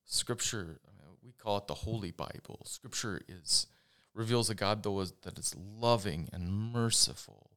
scripture 0.04 0.80
I 0.86 0.90
we 1.24 1.32
call 1.32 1.58
it 1.58 1.66
the 1.66 1.74
holy 1.74 2.10
bible 2.10 2.62
scripture 2.64 3.20
is 3.28 3.66
reveals 4.14 4.48
a 4.48 4.54
god 4.54 4.82
though 4.82 5.00
is, 5.00 5.12
that 5.22 5.38
is 5.38 5.54
loving 5.56 6.28
and 6.32 6.50
merciful 6.50 7.50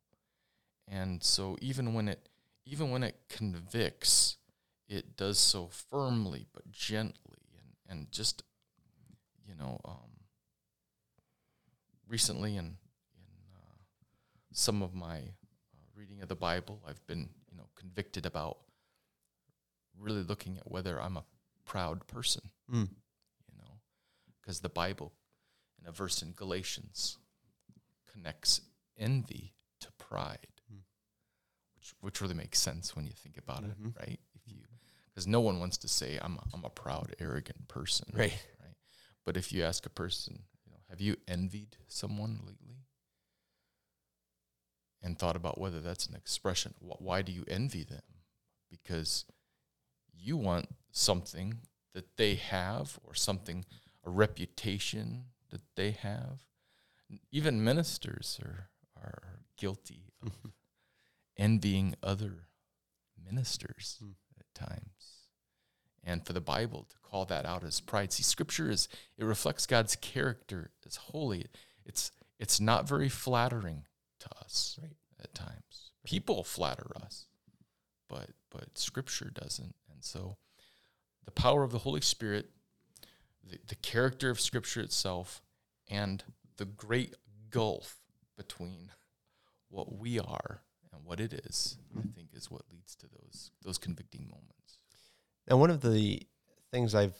and 0.88 1.24
so 1.24 1.58
even 1.62 1.94
when 1.94 2.08
it 2.08 2.28
even 2.66 2.92
when 2.92 3.04
it 3.04 3.16
convicts 3.30 4.38
it 4.88 5.16
does 5.16 5.40
so 5.40 5.68
firmly 5.68 6.46
but 6.54 6.70
gently 6.72 7.40
and 7.58 8.00
and 8.00 8.12
just 8.12 8.44
you 9.52 9.58
know 9.60 9.80
um, 9.86 10.12
recently 12.08 12.56
in 12.58 12.78
some 14.54 14.82
of 14.82 14.94
my 14.94 15.18
uh, 15.20 15.22
reading 15.96 16.22
of 16.22 16.28
the 16.28 16.36
Bible, 16.36 16.82
I've 16.86 17.06
been, 17.08 17.30
you 17.50 17.58
know, 17.58 17.68
convicted 17.78 18.26
about 18.26 18.58
really 19.98 20.24
looking 20.24 20.58
at 20.58 20.70
whether 20.70 21.02
I'm 21.02 21.16
a 21.16 21.24
proud 21.64 22.06
person. 22.08 22.42
Mm. 22.70 22.90
You 22.90 23.58
know, 23.58 23.80
because 24.42 24.60
the 24.60 24.68
Bible, 24.68 25.14
in 25.82 25.88
a 25.88 25.92
verse 25.94 26.22
in 26.22 26.34
Galatians, 26.34 27.18
connects 28.12 28.60
envy 28.98 29.54
to 29.80 29.88
pride, 29.98 30.48
Mm. 30.72 30.82
which 31.78 31.94
which 32.02 32.20
really 32.22 32.34
makes 32.36 32.60
sense 32.60 32.94
when 32.94 33.06
you 33.06 33.14
think 33.14 33.38
about 33.38 33.64
Mhm. 33.64 33.70
it, 33.96 34.00
right? 34.02 34.20
If 34.36 34.42
you 34.48 34.58
because 35.08 35.28
no 35.28 35.40
one 35.40 35.60
wants 35.62 35.78
to 35.78 35.88
say 35.88 36.20
I'm 36.22 36.36
a, 36.38 36.44
I'm 36.54 36.66
a 36.66 36.70
proud, 36.70 37.16
arrogant 37.20 37.70
person, 37.70 38.10
Right. 38.14 38.34
But 39.26 39.38
if 39.38 39.52
you 39.54 39.64
ask 39.64 39.86
a 39.86 39.90
person, 39.90 40.44
you 40.66 40.72
know, 40.72 40.80
have 40.90 41.00
you 41.02 41.16
envied 41.28 41.78
someone 41.88 42.40
lately? 42.46 42.78
and 45.04 45.18
thought 45.18 45.36
about 45.36 45.60
whether 45.60 45.80
that's 45.80 46.06
an 46.06 46.14
expression. 46.16 46.76
Wh- 46.80 47.02
Why 47.02 47.24
do 47.24 47.32
you 47.32 47.44
envy 47.48 47.84
them? 47.84 48.04
Because 48.70 49.26
you 50.14 50.38
want 50.38 50.68
something 50.92 51.62
that 51.94 52.18
they 52.18 52.36
have 52.36 53.00
or 53.04 53.16
something, 53.16 53.66
a 54.06 54.10
reputation 54.12 55.24
that 55.50 55.62
they 55.76 55.92
have. 55.92 56.42
Even 57.32 57.64
ministers 57.64 58.40
are, 58.44 58.70
are 59.02 59.40
guilty 59.58 60.12
of 60.24 60.32
envying 61.38 61.96
other 62.04 62.48
ministers 63.18 63.98
Mm. 64.04 64.14
at 64.40 64.54
times. 64.54 65.01
And 66.04 66.26
for 66.26 66.34
the 66.34 66.42
Bible 66.42 66.88
to 66.90 66.96
call 67.04 67.26
that 67.26 67.46
out 67.46 67.64
as 67.64 67.80
pride. 67.80 68.12
See, 68.12 68.24
scripture 68.24 68.70
is 68.72 68.88
it 69.18 69.24
reflects 69.24 69.68
God's 69.68 69.96
character 69.96 70.72
as 70.86 70.96
holy. 70.96 71.46
It's 71.86 72.12
it's 72.40 72.60
not 72.60 72.88
very 72.88 73.10
flattering 73.10 73.86
to 74.20 74.28
us 74.44 74.80
Right. 74.82 74.96
at 75.22 75.34
times. 75.36 75.92
People 76.04 76.44
flatter 76.44 76.88
us, 77.04 77.28
but 78.10 78.32
but 78.50 78.78
Scripture 78.78 79.30
doesn't. 79.30 79.76
And 79.92 80.04
so, 80.04 80.38
the 81.26 81.32
power 81.32 81.64
of 81.64 81.72
the 81.72 81.80
Holy 81.80 82.02
Spirit, 82.02 82.50
the, 83.48 83.60
the 83.68 83.76
character 83.76 84.30
of 84.30 84.40
Scripture 84.40 84.82
itself, 84.82 85.42
and 85.90 86.24
the 86.58 86.66
great 86.66 87.16
gulf 87.50 87.98
between 88.38 88.92
what 89.70 89.98
we 89.98 90.20
are 90.20 90.62
and 90.92 91.06
what 91.06 91.20
it 91.20 91.34
is, 91.34 91.78
I 91.96 92.00
mm-hmm. 92.00 92.10
think, 92.10 92.30
is 92.34 92.52
what 92.52 92.64
leads 92.72 92.96
to 92.98 93.08
those 93.08 93.52
those 93.64 93.78
convicting 93.78 94.24
moments. 94.24 94.81
Now, 95.52 95.58
one 95.58 95.70
of 95.70 95.82
the 95.82 96.26
things 96.72 96.96
I've 96.96 97.18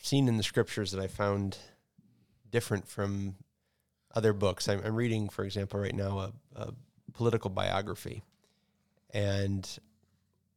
seen 0.00 0.28
in 0.28 0.36
the 0.36 0.44
scriptures 0.44 0.92
that 0.92 1.02
I 1.02 1.08
found 1.08 1.58
different 2.48 2.86
from 2.86 3.34
other 4.14 4.32
books, 4.32 4.68
I'm, 4.68 4.80
I'm 4.84 4.94
reading, 4.94 5.28
for 5.28 5.44
example, 5.44 5.80
right 5.80 5.92
now, 5.92 6.20
a, 6.20 6.32
a 6.54 6.72
political 7.12 7.50
biography. 7.50 8.22
And 9.12 9.68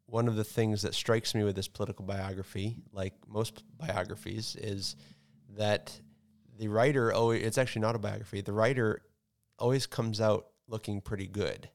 one 0.06 0.28
of 0.28 0.36
the 0.36 0.44
things 0.44 0.84
that 0.84 0.94
strikes 0.94 1.34
me 1.34 1.44
with 1.44 1.56
this 1.56 1.68
political 1.68 2.06
biography, 2.06 2.76
like 2.92 3.16
most 3.28 3.64
biographies, 3.76 4.56
is 4.56 4.96
that 5.58 6.00
the 6.60 6.68
writer, 6.68 7.12
oh, 7.12 7.32
it's 7.32 7.58
actually 7.58 7.82
not 7.82 7.96
a 7.96 8.00
biography, 8.00 8.42
the 8.42 8.54
writer 8.54 9.02
always 9.58 9.88
comes 9.88 10.22
out 10.22 10.46
looking 10.68 11.02
pretty 11.02 11.26
good. 11.26 11.70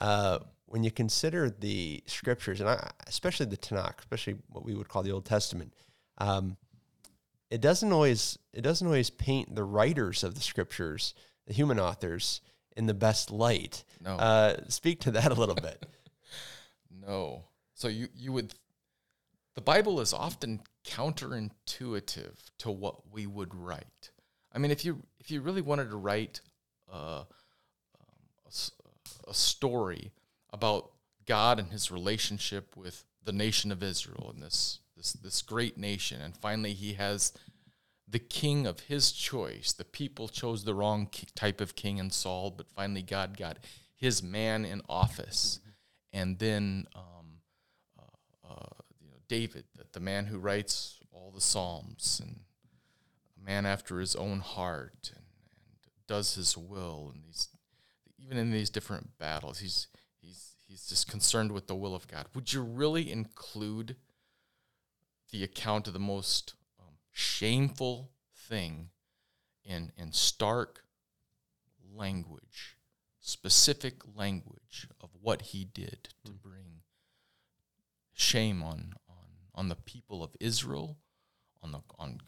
Uh, 0.00 0.40
when 0.72 0.82
you 0.82 0.90
consider 0.90 1.50
the 1.50 2.02
scriptures, 2.06 2.58
and 2.58 2.66
I, 2.66 2.90
especially 3.06 3.44
the 3.44 3.58
Tanakh, 3.58 3.98
especially 3.98 4.36
what 4.48 4.64
we 4.64 4.74
would 4.74 4.88
call 4.88 5.02
the 5.02 5.12
Old 5.12 5.26
Testament, 5.26 5.74
um, 6.16 6.56
it 7.50 7.60
doesn't 7.60 7.92
always 7.92 8.38
it 8.54 8.62
doesn't 8.62 8.86
always 8.86 9.10
paint 9.10 9.54
the 9.54 9.64
writers 9.64 10.24
of 10.24 10.34
the 10.34 10.40
scriptures, 10.40 11.12
the 11.46 11.52
human 11.52 11.78
authors, 11.78 12.40
in 12.74 12.86
the 12.86 12.94
best 12.94 13.30
light. 13.30 13.84
No, 14.02 14.16
Uh, 14.16 14.56
speak 14.68 15.00
to 15.00 15.10
that 15.10 15.30
a 15.30 15.34
little 15.34 15.54
bit. 15.54 15.84
no. 17.06 17.44
So 17.74 17.88
you 17.88 18.08
you 18.14 18.32
would. 18.32 18.54
The 19.54 19.60
Bible 19.60 20.00
is 20.00 20.14
often 20.14 20.62
counterintuitive 20.86 22.38
to 22.60 22.70
what 22.70 23.12
we 23.12 23.26
would 23.26 23.54
write. 23.54 24.10
I 24.54 24.58
mean, 24.58 24.70
if 24.70 24.86
you 24.86 25.02
if 25.20 25.30
you 25.30 25.42
really 25.42 25.60
wanted 25.60 25.90
to 25.90 25.96
write 25.96 26.40
uh, 26.90 27.24
um, 27.24 27.26
a, 28.46 29.30
a 29.30 29.34
story 29.34 30.12
about 30.52 30.90
God 31.26 31.58
and 31.58 31.70
His 31.70 31.90
relationship 31.90 32.76
with 32.76 33.04
the 33.24 33.32
nation 33.32 33.70
of 33.72 33.82
Israel 33.82 34.30
and 34.34 34.42
this 34.42 34.80
this 34.96 35.12
this 35.12 35.42
great 35.42 35.78
nation, 35.78 36.20
and 36.20 36.36
finally 36.36 36.72
He 36.72 36.94
has 36.94 37.32
the 38.08 38.18
king 38.18 38.66
of 38.66 38.80
His 38.80 39.12
choice. 39.12 39.72
The 39.72 39.84
people 39.84 40.28
chose 40.28 40.64
the 40.64 40.74
wrong 40.74 41.08
type 41.34 41.60
of 41.60 41.74
king 41.74 41.98
in 41.98 42.10
Saul, 42.10 42.50
but 42.50 42.70
finally 42.70 43.02
God 43.02 43.36
got 43.36 43.58
His 43.94 44.22
man 44.22 44.64
in 44.64 44.82
office, 44.88 45.60
and 46.12 46.38
then. 46.38 46.86
Um, 46.94 47.02
uh, 47.98 48.52
uh, 48.52 48.66
you 49.00 49.08
know, 49.08 49.16
David, 49.28 49.64
the, 49.92 50.00
man 50.00 50.26
who 50.26 50.38
writes 50.38 50.98
all 51.12 51.30
the 51.30 51.40
Psalms, 51.40 52.20
and 52.22 52.40
a 53.40 53.44
man 53.44 53.66
after 53.66 54.00
his 54.00 54.16
own 54.16 54.40
heart, 54.40 55.12
and, 55.14 55.24
and 55.24 56.06
does 56.06 56.34
his 56.34 56.56
will, 56.56 57.12
and 57.14 57.24
these 57.24 57.48
even 58.18 58.36
in 58.36 58.52
these 58.52 58.70
different 58.70 59.18
battles, 59.18 59.58
he's 59.58 59.88
he's 60.72 60.86
just 60.86 61.06
concerned 61.06 61.52
with 61.52 61.66
the 61.66 61.74
will 61.74 61.94
of 61.94 62.08
God. 62.08 62.26
Would 62.34 62.52
you 62.52 62.62
really 62.62 63.12
include 63.12 63.96
the 65.30 65.44
account 65.44 65.86
of 65.86 65.92
the 65.92 66.00
most 66.00 66.54
um, 66.80 66.94
shameful 67.12 68.10
thing 68.34 68.88
in 69.64 69.92
in 69.98 70.12
stark 70.12 70.84
language, 71.94 72.78
specific 73.20 74.02
language 74.16 74.88
of 75.00 75.10
what 75.20 75.42
he 75.42 75.64
did 75.64 76.08
to 76.24 76.32
bring 76.32 76.80
shame 78.14 78.62
on 78.62 78.94
on 79.08 79.26
on 79.54 79.68
the 79.68 79.76
people 79.76 80.24
of 80.24 80.30
Israel, 80.40 80.96
on 81.62 81.72
the 81.72 81.80
on 81.98 82.18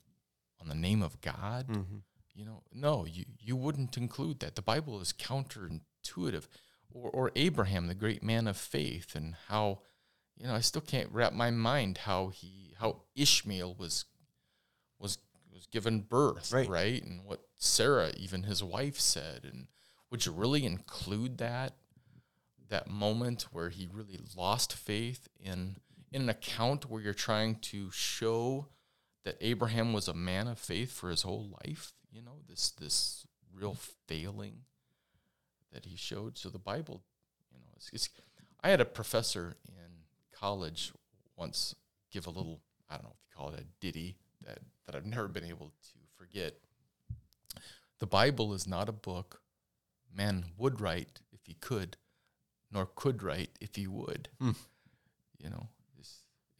on 0.61 0.68
the 0.68 0.74
name 0.74 1.02
of 1.02 1.20
God. 1.22 1.68
Mhm. 1.68 2.02
You 2.35 2.44
know, 2.44 2.62
no, 2.72 3.07
you 3.07 3.24
you 3.38 3.57
wouldn't 3.57 3.96
include 3.96 4.40
that. 4.40 4.54
The 4.54 4.62
Bible 4.62 5.00
is 5.00 5.14
counterintuitive. 5.14 6.46
Or 6.94 7.11
or 7.11 7.33
Abraham, 7.37 7.88
the 7.88 7.94
great 7.94 8.22
man 8.22 8.46
of 8.46 8.57
faith, 8.57 9.14
and 9.14 9.35
how 9.48 9.80
you 10.37 10.46
know 10.46 10.54
I 10.54 10.61
still 10.61 10.80
can't 10.80 11.12
wrap 11.12 11.35
my 11.35 11.50
mind 11.50 11.98
how 11.98 12.28
he 12.28 12.74
how 12.78 13.02
Ishmael 13.14 13.74
was 13.74 14.07
was 14.98 15.18
was 15.52 15.66
given 15.66 16.00
birth, 16.00 16.52
Right. 16.52 16.68
right? 16.68 17.02
And 17.02 17.24
what 17.24 17.40
Sarah, 17.57 18.12
even 18.16 18.44
his 18.44 18.62
wife, 18.64 18.98
said. 18.98 19.44
And 19.44 19.66
would 20.11 20.24
you 20.24 20.33
really 20.33 20.64
include 20.64 21.38
that? 21.38 21.74
that 22.70 22.88
moment 22.88 23.42
where 23.52 23.68
he 23.68 23.87
really 23.92 24.18
lost 24.35 24.72
faith 24.72 25.28
in 25.38 25.76
in 26.11 26.22
an 26.22 26.28
account 26.30 26.88
where 26.90 27.00
you're 27.02 27.12
trying 27.12 27.57
to 27.57 27.90
show 27.90 28.66
that 29.24 29.37
Abraham 29.40 29.92
was 29.92 30.09
a 30.09 30.14
man 30.14 30.48
of 30.48 30.59
faith 30.59 30.90
for 30.90 31.11
his 31.11 31.22
whole 31.22 31.54
life, 31.64 31.92
you 32.11 32.22
know, 32.22 32.38
this 32.48 32.70
this 32.70 33.26
real 33.52 33.76
failing 34.09 34.62
that 35.74 35.84
he 35.84 35.96
showed. 35.96 36.38
So 36.38 36.48
the 36.48 36.58
Bible, 36.58 37.02
you 37.52 37.58
know, 37.58 37.66
it's, 37.76 37.90
it's 37.92 38.08
I 38.62 38.70
had 38.70 38.80
a 38.80 38.87
professor 38.87 39.56
in 39.68 39.90
college 40.32 40.92
once 41.37 41.74
give 42.10 42.26
a 42.26 42.30
little, 42.30 42.60
I 42.88 42.94
don't 42.94 43.04
know 43.04 43.12
if 43.12 43.20
you 43.28 43.37
call 43.37 43.50
it 43.50 43.60
a 43.60 43.64
ditty 43.80 44.16
that 44.46 44.58
that 44.87 44.94
I've 44.94 45.06
never 45.16 45.28
been 45.28 45.44
able 45.44 45.66
to 45.66 45.98
forget. 46.16 46.54
The 47.98 48.06
Bible 48.06 48.54
is 48.54 48.66
not 48.66 48.88
a 48.88 48.92
book 48.92 49.40
man 50.16 50.44
would 50.56 50.80
write 50.80 51.20
if 51.32 51.40
he 51.44 51.54
could, 51.54 51.96
nor 52.70 52.87
could 52.87 53.22
write 53.22 53.50
if 53.60 53.74
he 53.74 53.87
would. 53.87 54.28
Hmm. 54.40 54.52
You 55.38 55.50
know, 55.50 55.68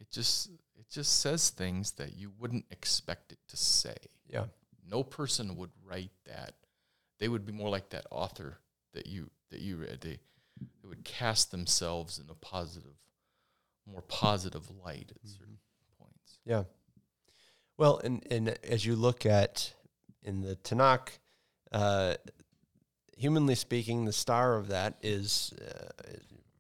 it 0.01 0.11
just 0.11 0.51
it 0.77 0.91
just 0.91 1.21
says 1.21 1.51
things 1.51 1.93
that 1.93 2.17
you 2.17 2.33
wouldn't 2.39 2.67
expect 2.71 3.33
it 3.33 3.39
to 3.49 3.57
say. 3.57 3.97
Yeah. 4.29 4.47
No 4.91 5.03
person 5.03 5.57
would 5.57 5.71
write 5.83 6.11
that. 6.27 6.55
They 7.19 7.29
would 7.29 7.47
be 7.47 7.53
more 7.53 7.71
like 7.71 7.91
that 7.91 8.07
author 8.11 8.59
that 8.95 9.07
you 9.07 9.31
that 9.51 9.61
you 9.61 9.77
read. 9.77 10.01
They, 10.01 10.19
they 10.83 10.89
would 10.89 11.05
cast 11.05 11.51
themselves 11.51 12.19
in 12.19 12.31
a 12.31 12.35
positive, 12.35 12.97
more 13.91 14.03
positive 14.03 14.71
light 14.85 15.13
at 15.15 15.29
certain 15.29 15.59
points. 15.99 16.39
Yeah. 16.45 16.65
Well, 17.77 18.01
and, 18.03 18.25
and 18.31 18.57
as 18.65 18.87
you 18.87 18.95
look 18.97 19.27
at 19.27 19.75
in 20.23 20.41
the 20.41 20.57
Tanakh, 20.57 21.19
uh, 21.73 22.15
humanly 23.17 23.57
speaking, 23.57 24.05
the 24.05 24.13
star 24.13 24.57
of 24.57 24.69
that 24.69 24.95
is, 25.03 25.53
uh, 25.61 26.13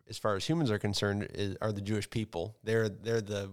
as 0.09 0.18
far 0.18 0.35
as 0.35 0.44
humans 0.44 0.70
are 0.70 0.79
concerned, 0.79 1.29
is, 1.35 1.57
are 1.61 1.73
the 1.73 1.81
Jewish 1.81 2.11
people. 2.11 2.57
They're 2.64 2.88
they're 2.88 3.20
the 3.20 3.51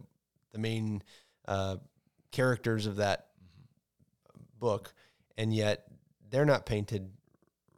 the 0.52 0.60
main 0.60 1.02
uh, 1.48 1.78
characters 2.32 2.88
of 2.88 2.98
that 2.98 3.28
book, 4.60 4.94
and 5.38 5.54
yet 5.54 5.86
they're 6.30 6.46
not 6.46 6.66
painted 6.66 7.12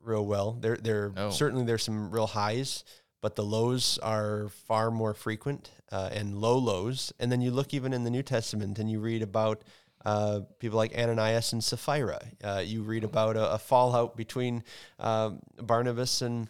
real 0.03 0.25
well. 0.25 0.51
They're 0.59 0.77
they're 0.77 1.09
No. 1.15 1.29
certainly 1.31 1.65
there's 1.65 1.83
some 1.83 2.11
real 2.11 2.27
highs, 2.27 2.83
but 3.21 3.35
the 3.35 3.43
lows 3.43 3.97
are 4.03 4.49
far 4.67 4.91
more 4.91 5.13
frequent 5.13 5.71
uh, 5.91 6.09
and 6.11 6.37
low 6.39 6.57
lows. 6.57 7.13
And 7.19 7.31
then 7.31 7.41
you 7.41 7.51
look 7.51 7.73
even 7.73 7.93
in 7.93 8.03
the 8.03 8.09
New 8.11 8.23
Testament 8.23 8.79
and 8.79 8.89
you 8.91 8.99
read 8.99 9.21
about 9.21 9.63
uh, 10.05 10.41
people 10.59 10.77
like 10.77 10.93
Ananias 10.97 11.53
and 11.53 11.63
Sapphira. 11.63 12.19
Uh, 12.43 12.61
you 12.65 12.83
read 12.83 13.03
about 13.05 13.37
a, 13.37 13.53
a 13.53 13.57
fallout 13.57 14.17
between 14.17 14.63
um, 14.99 15.39
Barnabas 15.61 16.21
and 16.21 16.49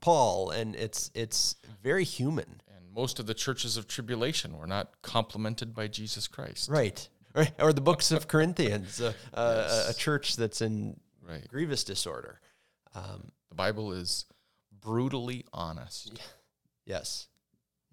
Paul, 0.00 0.50
and 0.50 0.74
it's 0.76 1.10
it's 1.14 1.56
very 1.82 2.04
human, 2.04 2.60
And 2.76 2.92
most 2.94 3.18
of 3.18 3.26
the 3.26 3.34
churches 3.34 3.76
of 3.78 3.86
tribulation 3.86 4.58
were 4.58 4.66
not 4.66 5.00
complimented 5.02 5.74
by 5.74 5.88
Jesus 5.88 6.28
Christ. 6.28 6.68
right? 6.68 7.08
Right, 7.34 7.52
or 7.58 7.72
the 7.74 7.80
books 7.82 8.12
of 8.12 8.28
Corinthians, 8.28 8.98
uh, 9.00 9.12
uh, 9.34 9.84
a, 9.86 9.90
a 9.90 9.94
church 9.94 10.36
that's 10.36 10.60
in 10.62 10.98
Right. 11.22 11.46
grievous 11.48 11.82
disorder. 11.84 12.40
Um, 12.96 13.30
The 13.50 13.54
Bible 13.54 13.92
is 13.92 14.24
brutally 14.80 15.44
honest. 15.52 16.18
Yes. 16.84 17.28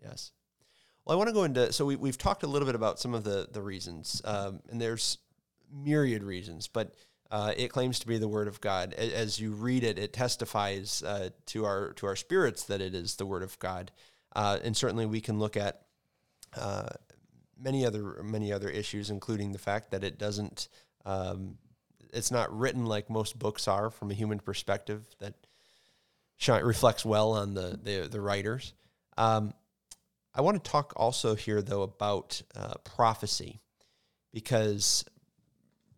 Yes. 0.02 0.32
Well, 1.06 1.16
I 1.16 1.18
want 1.18 1.28
to 1.30 1.34
go 1.34 1.44
into 1.44 1.74
so 1.74 1.86
we, 1.86 1.96
we've 1.96 2.18
talked 2.18 2.44
a 2.44 2.48
little 2.48 2.66
bit 2.66 2.76
about 2.76 3.00
some 3.00 3.14
of 3.14 3.24
the 3.24 3.48
the 3.52 3.62
reasons, 3.62 4.22
um, 4.24 4.62
and 4.70 4.80
there's 4.80 5.18
myriad 5.72 6.24
reasons, 6.24 6.68
but 6.68 6.94
uh, 7.32 7.54
it 7.58 7.70
claims 7.70 8.00
to 8.00 8.08
be 8.08 8.18
the 8.18 8.28
word 8.28 8.48
of 8.48 8.62
God. 8.62 8.94
As 8.94 9.40
you 9.40 9.52
read 9.52 9.84
it, 9.84 9.98
it 9.98 10.14
testifies 10.14 11.04
uh, 11.04 11.30
to 11.48 11.66
our 11.66 11.94
to 11.94 12.06
our 12.06 12.16
spirits 12.16 12.64
that 12.66 12.80
it 12.80 12.94
is 12.96 13.16
the 13.16 13.26
word 13.26 13.44
of 13.44 13.58
God, 13.60 13.92
uh, 14.36 14.60
and 14.64 14.78
certainly 14.78 15.06
we 15.06 15.20
can 15.20 15.40
look 15.40 15.58
at 15.58 15.82
uh, 16.56 16.90
many 17.60 17.86
other 17.86 18.24
many 18.24 18.54
other 18.54 18.70
issues, 18.70 19.10
including 19.10 19.52
the 19.52 19.60
fact 19.60 19.92
that 19.92 20.04
it 20.04 20.18
doesn't. 20.18 20.70
Um, 21.06 21.58
it's 22.14 22.32
not 22.32 22.58
written 22.58 22.86
like 22.86 23.10
most 23.10 23.38
books 23.38 23.68
are 23.68 23.90
from 23.90 24.12
a 24.12 24.14
human 24.14 24.40
perspective. 24.40 25.06
That 25.20 25.36
reflects 26.64 27.06
well 27.06 27.34
on 27.34 27.54
the 27.54 27.80
the, 27.82 28.08
the 28.10 28.22
writers. 28.22 28.74
Um, 29.18 29.54
I 30.36 30.42
want 30.42 30.64
to 30.64 30.72
talk 30.72 30.94
also 30.96 31.36
here, 31.36 31.62
though, 31.62 31.84
about 31.84 32.42
uh, 32.56 32.74
prophecy, 32.84 33.60
because 34.32 35.06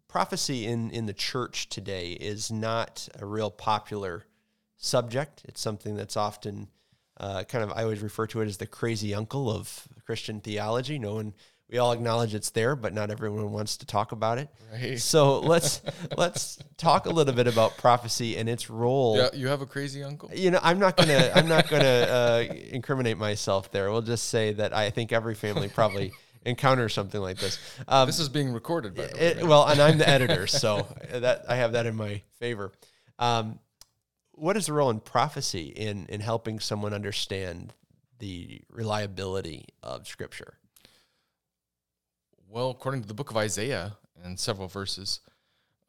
prophecy 0.10 0.66
in, 0.66 0.92
in 0.92 1.06
the 1.06 1.14
church 1.14 1.70
today 1.70 2.12
is 2.12 2.52
not 2.52 3.08
a 3.18 3.26
real 3.26 3.50
popular 3.50 4.26
subject. 4.78 5.42
It's 5.46 5.62
something 5.62 5.96
that's 5.96 6.18
often 6.18 6.68
uh, 7.18 7.44
kind 7.46 7.64
of, 7.64 7.72
I 7.72 7.84
always 7.84 8.02
refer 8.02 8.28
to 8.28 8.42
it 8.42 8.48
as 8.48 8.58
the 8.58 8.68
crazy 8.68 9.14
uncle 9.14 9.50
of 9.50 9.88
Christian 10.06 10.42
theology. 10.42 11.00
No 11.00 11.16
one, 11.16 11.34
we 11.70 11.78
all 11.80 11.92
acknowledge 11.92 12.36
it's 12.36 12.52
there, 12.52 12.76
but 12.76 12.94
not 12.94 13.10
everyone 13.10 13.52
wants 13.52 13.78
to 13.78 13.86
talk 13.88 14.12
about 14.12 14.38
it. 14.38 14.50
Right. 14.72 15.00
So 15.00 15.40
let's 15.40 15.82
let's 16.18 16.60
talk 16.78 17.06
a 17.06 17.10
little 17.10 17.34
bit 17.34 17.48
about 17.48 17.78
prophecy 17.78 18.38
and 18.38 18.48
its 18.48 18.70
role 18.70 19.18
Yeah, 19.18 19.30
you 19.34 19.48
have 19.48 19.62
a 19.62 19.66
crazy 19.66 20.04
uncle? 20.04 20.30
you 20.34 20.52
know 20.52 20.60
i'm 20.62 20.78
not 20.78 20.98
gonna 20.98 21.32
i'm 21.34 21.48
not 21.48 21.70
gonna 21.70 21.84
uh, 21.86 22.44
incriminate 22.70 23.18
myself 23.18 23.72
there 23.72 23.90
we'll 23.92 24.02
just 24.02 24.28
say 24.30 24.52
that 24.54 24.74
i 24.76 24.90
think 24.90 25.12
every 25.14 25.34
family 25.36 25.70
probably 25.70 26.12
encounters 26.46 26.94
something 26.94 27.22
like 27.22 27.38
this 27.40 27.58
um, 27.88 28.06
This 28.08 28.20
is 28.20 28.28
being 28.30 28.52
recorded, 28.52 28.94
by 28.94 29.08
the 29.08 29.16
way. 29.16 29.44
well 29.44 29.66
and 29.68 29.80
i'm 29.80 29.98
the 29.98 30.08
editor 30.18 30.46
so 30.48 30.86
that 31.12 31.46
i 31.48 31.56
have 31.56 31.72
that 31.72 31.86
in 31.86 31.96
my 31.96 32.22
favor 32.40 32.72
um, 33.20 33.60
what 34.34 34.58
is 34.58 34.66
the 34.66 34.74
role 34.74 34.90
in 34.90 35.00
prophecy 35.00 35.68
in 35.68 36.06
in 36.08 36.20
helping 36.20 36.60
someone 36.60 36.94
understand 36.94 37.74
the 38.20 38.62
reliability 38.70 39.66
of 39.82 40.08
scripture 40.08 40.56
Well, 42.48 42.70
according 42.70 43.02
to 43.02 43.08
the 43.08 43.14
book 43.14 43.32
of 43.32 43.38
Isaiah 43.38 43.98
and 44.24 44.40
several 44.40 44.68
verses, 44.68 45.20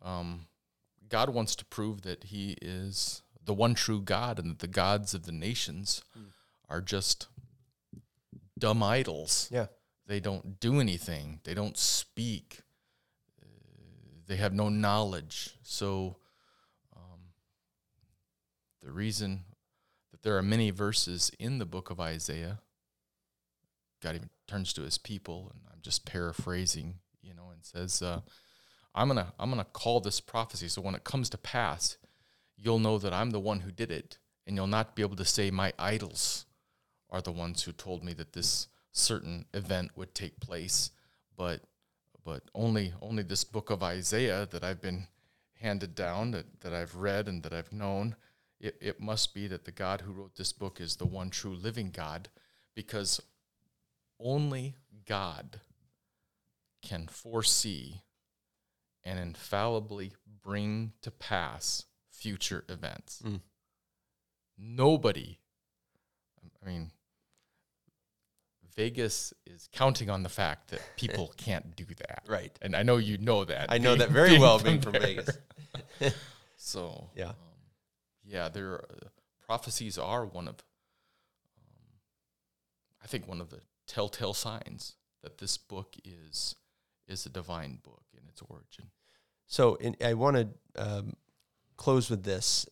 um, 0.02 0.46
God 1.08 1.30
wants 1.30 1.54
to 1.56 1.64
prove 1.64 2.02
that 2.02 2.24
He 2.24 2.56
is 2.60 3.22
the 3.44 3.54
one 3.54 3.74
true 3.74 4.00
God 4.00 4.38
and 4.38 4.50
that 4.50 4.58
the 4.58 4.66
gods 4.66 5.14
of 5.14 5.24
the 5.24 5.32
nations 5.32 6.02
are 6.68 6.80
just 6.80 7.28
dumb 8.58 8.82
idols. 8.82 9.48
yeah 9.52 9.66
They 10.06 10.18
don't 10.20 10.58
do 10.58 10.80
anything, 10.80 11.40
they 11.44 11.54
don't 11.54 11.76
speak, 11.76 12.62
uh, 13.40 13.46
they 14.26 14.36
have 14.36 14.52
no 14.52 14.68
knowledge. 14.68 15.50
So, 15.62 16.16
um, 16.96 17.20
the 18.82 18.90
reason 18.90 19.44
that 20.10 20.22
there 20.22 20.36
are 20.36 20.42
many 20.42 20.70
verses 20.70 21.30
in 21.38 21.58
the 21.58 21.66
book 21.66 21.90
of 21.90 22.00
Isaiah, 22.00 22.58
God 24.02 24.16
even 24.16 24.30
turns 24.46 24.72
to 24.74 24.82
his 24.82 24.98
people, 24.98 25.50
and 25.52 25.62
I'm 25.72 25.80
just 25.82 26.04
paraphrasing, 26.06 26.98
you 27.22 27.34
know, 27.34 27.50
and 27.52 27.64
says, 27.64 28.02
uh, 28.02 28.20
I'm 28.94 29.08
gonna 29.08 29.32
I'm 29.38 29.50
gonna 29.50 29.66
call 29.72 30.00
this 30.00 30.20
prophecy. 30.20 30.68
So 30.68 30.80
when 30.80 30.94
it 30.94 31.04
comes 31.04 31.28
to 31.30 31.38
pass, 31.38 31.98
you'll 32.56 32.78
know 32.78 32.98
that 32.98 33.12
I'm 33.12 33.30
the 33.30 33.40
one 33.40 33.60
who 33.60 33.70
did 33.70 33.90
it, 33.90 34.18
and 34.46 34.56
you'll 34.56 34.66
not 34.66 34.96
be 34.96 35.02
able 35.02 35.16
to 35.16 35.24
say 35.24 35.50
my 35.50 35.72
idols 35.78 36.46
are 37.10 37.20
the 37.20 37.32
ones 37.32 37.62
who 37.62 37.72
told 37.72 38.02
me 38.02 38.12
that 38.14 38.32
this 38.32 38.68
certain 38.92 39.44
event 39.52 39.90
would 39.96 40.14
take 40.14 40.40
place, 40.40 40.90
but 41.36 41.60
but 42.24 42.42
only 42.54 42.92
only 43.02 43.22
this 43.22 43.44
book 43.44 43.70
of 43.70 43.82
Isaiah 43.82 44.48
that 44.50 44.64
I've 44.64 44.80
been 44.80 45.06
handed 45.60 45.94
down 45.94 46.32
that, 46.32 46.60
that 46.60 46.74
I've 46.74 46.96
read 46.96 47.28
and 47.28 47.42
that 47.42 47.52
I've 47.52 47.72
known, 47.72 48.16
it, 48.60 48.76
it 48.80 49.00
must 49.00 49.34
be 49.34 49.46
that 49.48 49.64
the 49.64 49.72
God 49.72 50.02
who 50.02 50.12
wrote 50.12 50.36
this 50.36 50.52
book 50.52 50.80
is 50.80 50.96
the 50.96 51.06
one 51.06 51.30
true 51.30 51.54
living 51.54 51.90
God, 51.90 52.28
because 52.74 53.20
only 54.20 54.74
God 55.06 55.60
can 56.82 57.06
foresee 57.08 58.02
and 59.04 59.18
infallibly 59.18 60.12
bring 60.42 60.92
to 61.02 61.10
pass 61.10 61.84
future 62.10 62.64
events. 62.68 63.22
Mm. 63.24 63.40
Nobody, 64.58 65.38
I 66.62 66.66
mean, 66.68 66.90
Vegas 68.74 69.32
is 69.46 69.68
counting 69.72 70.10
on 70.10 70.22
the 70.22 70.28
fact 70.28 70.68
that 70.70 70.80
people 70.96 71.32
can't 71.36 71.74
do 71.76 71.84
that. 71.98 72.22
right 72.28 72.56
And 72.62 72.76
I 72.76 72.82
know 72.82 72.96
you 72.98 73.16
know 73.18 73.44
that. 73.44 73.66
i 73.70 73.78
know 73.78 73.90
being- 73.96 73.98
that 74.00 74.10
very 74.10 74.38
well 74.38 74.58
being 74.58 74.80
from 74.80 74.92
from 74.92 75.02
there. 75.02 75.22
vegas 75.22 75.38
So 76.56 77.10
Yeah. 77.14 77.28
um, 77.30 77.34
yeah, 78.24 78.48
there 78.48 78.72
are, 78.72 78.84
uh, 78.90 79.08
prophecies 79.46 79.98
are 79.98 80.26
one 80.26 80.48
of, 80.48 80.54
um, 81.58 82.00
I 83.02 83.06
think 83.06 83.28
one 83.28 83.40
of 83.40 83.50
the 83.50 83.60
telltale 83.86 84.34
signs 84.34 84.96
that 85.22 85.38
this 85.38 85.56
book 85.56 85.96
is 86.04 86.54
is 87.08 87.24
a 87.26 87.30
divine 87.30 87.78
book 87.82 88.02
in 88.14 88.28
its 88.28 88.42
origin. 88.48 88.86
So 89.46 89.76
in, 89.76 89.96
I 90.04 90.14
want 90.14 90.36
to 90.36 90.48
um, 90.76 91.14
close 91.76 92.10
with 92.10 92.24
this. 92.24 92.66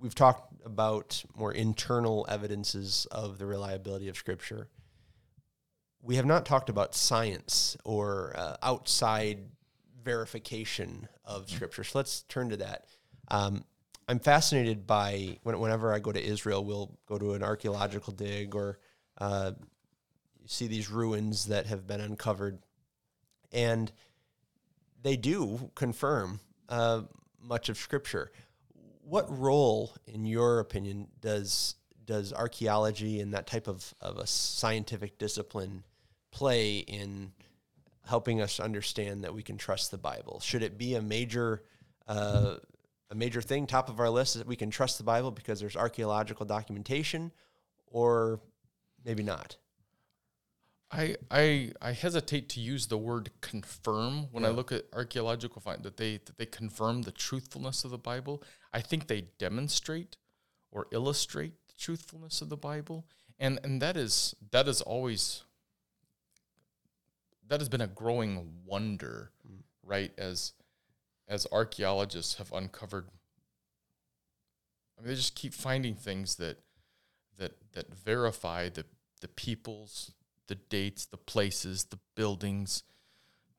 We've 0.00 0.14
talked 0.14 0.52
about 0.64 1.22
more 1.36 1.52
internal 1.52 2.26
evidences 2.28 3.06
of 3.12 3.38
the 3.38 3.46
reliability 3.46 4.08
of 4.08 4.16
Scripture. 4.16 4.68
We 6.00 6.16
have 6.16 6.26
not 6.26 6.44
talked 6.44 6.68
about 6.68 6.96
science 6.96 7.76
or 7.84 8.34
uh, 8.36 8.56
outside 8.62 9.38
verification 10.02 11.08
of 11.24 11.48
Scripture. 11.48 11.84
So 11.84 11.98
let's 12.00 12.22
turn 12.22 12.48
to 12.48 12.56
that. 12.56 12.86
Um, 13.28 13.64
I'm 14.08 14.18
fascinated 14.18 14.86
by 14.86 15.38
when, 15.44 15.58
whenever 15.60 15.92
I 15.94 16.00
go 16.00 16.10
to 16.10 16.22
Israel, 16.22 16.64
we'll 16.64 16.98
go 17.06 17.18
to 17.18 17.34
an 17.34 17.44
archaeological 17.44 18.12
dig 18.12 18.56
or 18.56 18.80
uh, 19.18 19.52
see 20.46 20.66
these 20.66 20.90
ruins 20.90 21.46
that 21.46 21.66
have 21.66 21.86
been 21.86 22.00
uncovered. 22.00 22.58
And 23.52 23.92
they 25.02 25.16
do 25.16 25.70
confirm 25.74 26.40
uh, 26.68 27.02
much 27.40 27.68
of 27.68 27.76
Scripture. 27.76 28.32
What 29.02 29.26
role, 29.36 29.94
in 30.06 30.24
your 30.24 30.60
opinion, 30.60 31.08
does 31.20 31.74
does 32.04 32.32
archaeology 32.32 33.20
and 33.20 33.32
that 33.32 33.46
type 33.46 33.68
of, 33.68 33.94
of 34.00 34.18
a 34.18 34.26
scientific 34.26 35.18
discipline 35.18 35.84
play 36.32 36.78
in 36.78 37.32
helping 38.04 38.40
us 38.40 38.58
understand 38.58 39.22
that 39.22 39.32
we 39.32 39.42
can 39.42 39.56
trust 39.56 39.90
the 39.90 39.98
Bible? 39.98 40.40
Should 40.40 40.62
it 40.62 40.76
be 40.78 40.94
a 40.94 41.02
major 41.02 41.62
uh, 42.08 42.56
a 43.10 43.14
major 43.14 43.42
thing, 43.42 43.66
top 43.66 43.90
of 43.90 44.00
our 44.00 44.08
list, 44.08 44.34
is 44.36 44.40
that 44.40 44.48
we 44.48 44.56
can 44.56 44.70
trust 44.70 44.96
the 44.96 45.04
Bible 45.04 45.30
because 45.30 45.60
there's 45.60 45.76
archaeological 45.76 46.46
documentation, 46.46 47.30
or 47.86 48.40
maybe 49.04 49.22
not? 49.22 49.56
I 50.92 51.16
I 51.30 51.72
I 51.80 51.92
hesitate 51.92 52.50
to 52.50 52.60
use 52.60 52.86
the 52.86 52.98
word 52.98 53.30
confirm 53.40 54.28
when 54.30 54.44
I 54.44 54.50
look 54.50 54.70
at 54.70 54.84
archaeological 54.92 55.62
find 55.62 55.82
that 55.84 55.96
they 55.96 56.18
that 56.18 56.36
they 56.36 56.46
confirm 56.46 57.02
the 57.02 57.10
truthfulness 57.12 57.84
of 57.84 57.90
the 57.90 57.98
Bible. 57.98 58.42
I 58.74 58.80
think 58.80 59.06
they 59.06 59.28
demonstrate 59.38 60.18
or 60.70 60.86
illustrate 60.92 61.54
the 61.68 61.74
truthfulness 61.78 62.42
of 62.42 62.50
the 62.50 62.58
Bible, 62.58 63.06
and 63.38 63.58
and 63.64 63.80
that 63.80 63.96
is 63.96 64.36
that 64.50 64.68
is 64.68 64.82
always 64.82 65.44
that 67.48 67.60
has 67.60 67.70
been 67.70 67.80
a 67.80 67.86
growing 67.86 68.60
wonder, 68.66 69.30
mm. 69.48 69.62
right? 69.82 70.12
As 70.18 70.52
as 71.26 71.46
archaeologists 71.50 72.34
have 72.34 72.52
uncovered, 72.52 73.08
I 74.98 75.00
mean, 75.00 75.08
they 75.08 75.14
just 75.14 75.34
keep 75.34 75.54
finding 75.54 75.94
things 75.94 76.36
that 76.36 76.58
that 77.38 77.52
that 77.72 77.94
verify 77.94 78.68
the 78.68 78.84
the 79.22 79.28
peoples, 79.28 80.12
the 80.52 80.58
dates, 80.68 81.06
the 81.06 81.16
places, 81.16 81.84
the 81.84 81.98
buildings, 82.14 82.82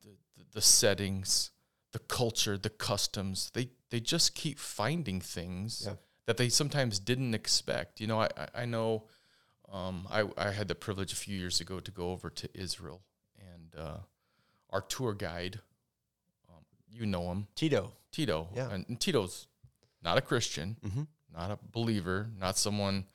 the, 0.03 0.09
the, 0.37 0.43
the 0.53 0.61
settings, 0.61 1.49
the 1.91 1.99
culture, 1.99 2.55
the 2.57 2.69
customs. 2.69 3.49
They 3.53 3.69
they 3.89 3.99
just 3.99 4.35
keep 4.35 4.59
finding 4.59 5.19
things 5.21 5.83
Yeah. 5.87 5.95
that 6.27 6.37
they 6.37 6.49
sometimes 6.49 6.99
didn't 6.99 7.33
expect. 7.33 7.99
You 8.01 8.07
know, 8.07 8.19
I 8.21 8.29
I, 8.43 8.47
I 8.61 8.65
know 8.65 8.89
um, 9.71 10.07
I 10.17 10.19
I 10.37 10.51
had 10.51 10.67
the 10.67 10.75
privilege 10.75 11.11
a 11.13 11.15
few 11.25 11.35
years 11.43 11.59
ago 11.61 11.79
to 11.79 11.91
go 11.91 12.11
over 12.11 12.29
to 12.41 12.47
Israel, 12.53 13.01
and 13.51 13.69
uh, 13.85 13.97
our 14.69 14.81
tour 14.81 15.13
guide, 15.13 15.55
um, 16.49 16.63
you 16.91 17.05
know 17.07 17.31
him, 17.31 17.47
Tito. 17.55 17.91
Tito, 18.11 18.47
Yeah. 18.55 18.69
and, 18.73 18.85
and 18.87 18.99
Tito's 18.99 19.47
not 20.03 20.17
a 20.17 20.21
Christian, 20.21 20.77
Mhm. 20.85 21.07
not 21.33 21.49
a 21.49 21.57
believer, 21.71 22.29
not 22.37 22.57
someone. 22.57 23.05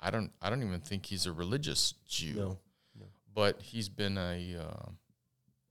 I 0.00 0.10
don't. 0.10 0.30
I 0.40 0.48
don't 0.50 0.62
even 0.62 0.80
think 0.80 1.06
he's 1.06 1.26
a 1.26 1.32
religious 1.32 1.94
Jew. 2.16 2.34
No. 2.34 2.58
But 3.36 3.60
he's 3.60 3.90
been 3.90 4.16
a 4.16 4.56
uh, 4.58 4.88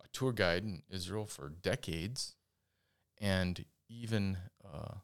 a 0.03 0.07
tour 0.13 0.31
guide 0.31 0.63
in 0.63 0.83
Israel 0.89 1.25
for 1.25 1.49
decades, 1.49 2.35
and 3.19 3.65
even 3.89 4.37
uh, 4.63 4.95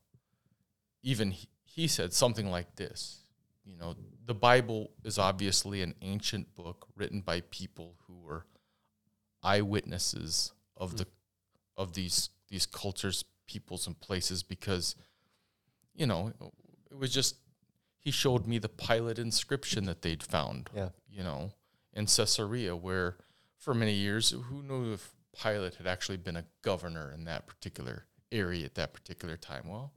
even 1.01 1.31
he, 1.31 1.47
he 1.63 1.87
said 1.87 2.13
something 2.13 2.51
like 2.51 2.75
this. 2.75 3.23
You 3.65 3.77
know, 3.77 3.95
the 4.25 4.35
Bible 4.35 4.91
is 5.03 5.17
obviously 5.17 5.81
an 5.81 5.95
ancient 6.01 6.53
book 6.55 6.87
written 6.95 7.21
by 7.21 7.41
people 7.49 7.95
who 8.07 8.19
were 8.19 8.45
eyewitnesses 9.43 10.53
of 10.77 10.97
the 10.97 11.07
of 11.75 11.93
these 11.93 12.29
these 12.49 12.67
cultures, 12.67 13.25
peoples, 13.47 13.87
and 13.87 13.99
places 13.99 14.43
because 14.43 14.95
you 15.95 16.05
know 16.05 16.31
it 16.91 16.97
was 16.97 17.11
just 17.13 17.37
he 17.97 18.11
showed 18.11 18.45
me 18.45 18.59
the 18.59 18.69
Pilate 18.69 19.17
inscription 19.19 19.85
that 19.85 20.03
they'd 20.03 20.21
found 20.23 20.69
Yeah. 20.75 20.89
you 21.09 21.23
know 21.23 21.53
in 21.93 22.05
Caesarea 22.05 22.75
where 22.75 23.17
for 23.57 23.73
many 23.73 23.93
years 23.93 24.31
who 24.31 24.61
knew 24.63 24.93
if 24.93 25.11
Pilate 25.41 25.75
had 25.75 25.87
actually 25.87 26.17
been 26.17 26.35
a 26.35 26.45
governor 26.61 27.11
in 27.13 27.23
that 27.25 27.47
particular 27.47 28.05
area 28.31 28.65
at 28.65 28.75
that 28.75 28.93
particular 28.93 29.37
time 29.37 29.67
well 29.67 29.91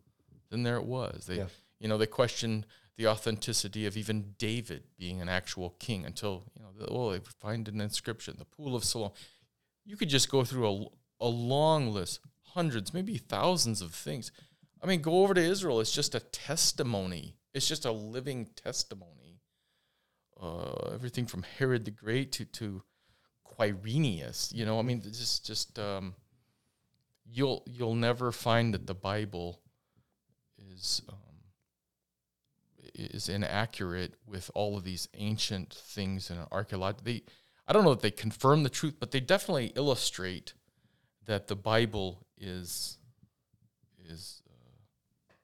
then 0.50 0.62
there 0.62 0.76
it 0.76 0.84
was 0.84 1.26
they 1.26 1.36
Yeah. 1.36 1.46
you 1.80 1.88
know 1.88 1.98
they 1.98 2.06
questioned 2.06 2.66
the 2.96 3.06
authenticity 3.08 3.86
of 3.86 3.96
even 3.96 4.34
David 4.38 4.84
being 4.96 5.20
an 5.20 5.28
actual 5.28 5.70
king 5.78 6.04
until 6.04 6.44
you 6.56 6.62
know 6.62 6.72
the- 6.78 6.86
oh 6.88 7.12
they 7.12 7.20
find 7.40 7.68
an 7.68 7.80
inscription 7.80 8.36
the 8.38 8.44
pool 8.44 8.74
of 8.76 8.84
Siloam 8.84 9.12
you 9.84 9.96
could 9.96 10.08
just 10.08 10.30
go 10.30 10.44
through 10.44 10.66
a, 11.20 11.26
a 11.26 11.28
long 11.28 11.92
list, 11.92 12.20
hundreds, 12.54 12.94
maybe 12.94 13.18
thousands 13.18 13.82
of 13.82 13.94
things. 13.94 14.32
I 14.82 14.86
mean, 14.86 15.02
go 15.02 15.22
over 15.22 15.34
to 15.34 15.42
Israel. 15.42 15.78
It's 15.80 15.92
just 15.92 16.14
a 16.14 16.20
testimony. 16.20 17.36
It's 17.52 17.68
just 17.68 17.84
a 17.84 17.92
living 17.92 18.46
testimony. 18.56 19.23
Uh, 20.40 20.90
everything 20.92 21.26
from 21.26 21.44
Herod 21.58 21.84
the 21.84 21.90
Great 21.90 22.32
to 22.32 22.44
to 22.44 22.82
Quirinius. 23.46 24.52
You 24.52 24.66
know, 24.66 24.78
I 24.78 24.82
mean, 24.82 25.02
just 25.02 25.46
just 25.46 25.78
um, 25.78 26.14
you'll 27.24 27.62
you'll 27.66 27.94
never 27.94 28.32
find 28.32 28.74
that 28.74 28.86
the 28.86 28.94
Bible 28.94 29.60
is 30.72 31.02
um, 31.08 31.16
is 32.94 33.28
inaccurate 33.28 34.14
with 34.26 34.50
all 34.54 34.76
of 34.76 34.84
these 34.84 35.08
ancient 35.14 35.72
things 35.72 36.30
and 36.30 36.40
archaeological. 36.50 37.04
They 37.04 37.22
I 37.66 37.72
don't 37.72 37.84
know 37.84 37.94
that 37.94 38.02
they 38.02 38.10
confirm 38.10 38.62
the 38.62 38.70
truth, 38.70 38.96
but 38.98 39.10
they 39.10 39.20
definitely 39.20 39.72
illustrate 39.74 40.54
that 41.24 41.48
the 41.48 41.56
Bible 41.56 42.26
is 42.36 42.98
is 44.04 44.42
uh, 44.48 45.34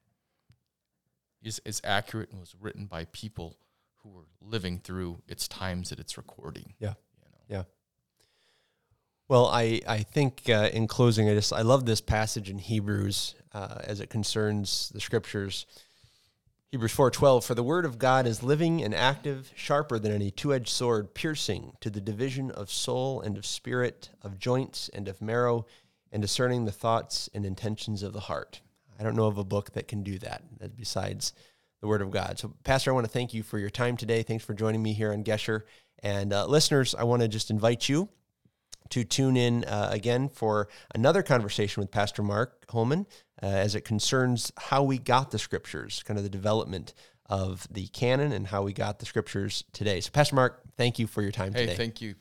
is 1.43 1.61
is 1.65 1.81
accurate 1.85 2.31
and 2.31 2.41
was 2.41 2.55
written 2.61 2.87
by 2.87 3.07
people 3.07 3.57
who 4.03 4.11
were 4.11 4.27
living 4.41 4.79
through 4.79 5.23
its 5.29 5.49
times 5.49 5.91
that 5.91 6.01
it's 6.01 6.17
recording. 6.17 6.75
Yeah. 6.79 6.95
You 7.19 7.29
know. 7.33 7.57
Yeah. 7.59 7.63
Well, 9.29 9.47
I, 9.47 9.81
I 9.87 9.99
think 9.99 10.43
uh, 10.49 10.71
in 10.73 10.89
closing, 10.89 11.29
I 11.29 11.35
just 11.35 11.53
I 11.53 11.63
love 11.63 11.87
this 11.87 12.01
passage 12.01 12.51
in 12.51 12.59
Hebrews 12.59 13.35
uh, 13.53 13.81
as 13.85 14.01
it 14.01 14.11
concerns 14.11 14.91
the 14.93 15.01
scriptures. 15.01 15.67
Hebrews 16.73 16.93
four 16.93 17.11
twelve. 17.11 17.45
For 17.45 17.55
the 17.55 17.63
word 17.63 17.85
of 17.85 17.99
God 17.99 18.27
is 18.27 18.43
living 18.43 18.83
and 18.83 18.95
active, 18.95 19.53
sharper 19.55 19.99
than 19.99 20.13
any 20.13 20.31
two 20.31 20.55
edged 20.55 20.69
sword, 20.69 21.15
piercing 21.15 21.73
to 21.81 21.91
the 21.91 22.01
division 22.01 22.51
of 22.51 22.71
soul 22.71 23.21
and 23.21 23.37
of 23.37 23.45
spirit, 23.45 24.11
of 24.23 24.39
joints 24.39 24.89
and 24.95 25.09
of 25.09 25.21
marrow, 25.21 25.67
and 26.11 26.23
discerning 26.23 26.65
the 26.65 26.73
thoughts 26.73 27.29
and 27.35 27.45
intentions 27.45 28.03
of 28.03 28.13
the 28.13 28.21
heart. 28.21 28.61
I 28.99 29.03
don't 29.03 29.17
know 29.17 29.27
of 29.27 29.39
a 29.39 29.45
book 29.45 29.73
that 29.73 29.89
can 29.89 30.03
do 30.03 30.19
that 30.19 30.43
that 30.59 30.77
besides 30.77 31.33
the 31.81 31.89
Word 31.89 32.03
of 32.03 32.11
God. 32.11 32.39
So, 32.39 32.53
Pastor, 32.65 32.91
I 32.91 32.95
want 32.95 33.07
to 33.07 33.13
thank 33.13 33.35
you 33.35 33.43
for 33.43 33.59
your 33.59 33.71
time 33.71 33.97
today. 33.97 34.23
Thanks 34.23 34.45
for 34.45 34.55
joining 34.55 34.83
me 34.83 34.93
here 34.93 35.13
on 35.13 35.25
Gesher. 35.25 35.63
And 36.03 36.33
uh, 36.33 36.47
listeners, 36.47 36.95
I 36.95 37.05
want 37.05 37.23
to 37.23 37.29
just 37.29 37.51
invite 37.51 37.89
you 37.89 38.09
to 38.91 39.05
tune 39.05 39.37
in 39.37 39.65
uh, 39.65 39.89
again 39.93 40.29
for 40.29 40.69
another 40.95 41.23
conversation 41.23 41.81
with 41.81 41.91
Pastor 41.91 42.23
Mark 42.23 42.67
Holeman 42.69 43.07
uh, 43.43 43.47
as 43.47 43.75
it 43.75 43.83
concerns 43.83 44.53
how 44.59 44.83
we 44.83 44.99
got 44.99 45.31
the 45.31 45.39
scriptures, 45.39 46.03
kind 46.05 46.19
of 46.19 46.25
the 46.25 46.31
development 46.31 46.95
of 47.27 47.67
the 47.71 47.87
canon 47.89 48.33
and 48.33 48.47
how 48.49 48.63
we 48.63 48.73
got 48.73 48.99
the 48.99 49.07
scriptures 49.07 49.65
today. 49.73 50.01
So, 50.01 50.11
Pastor 50.11 50.35
Mark, 50.35 50.63
thank 50.77 50.99
you 50.99 51.07
for 51.07 51.23
your 51.23 51.33
time 51.33 51.53
Hey, 51.53 51.67
today. 51.67 51.77
thank 51.77 52.01
you. 52.01 52.15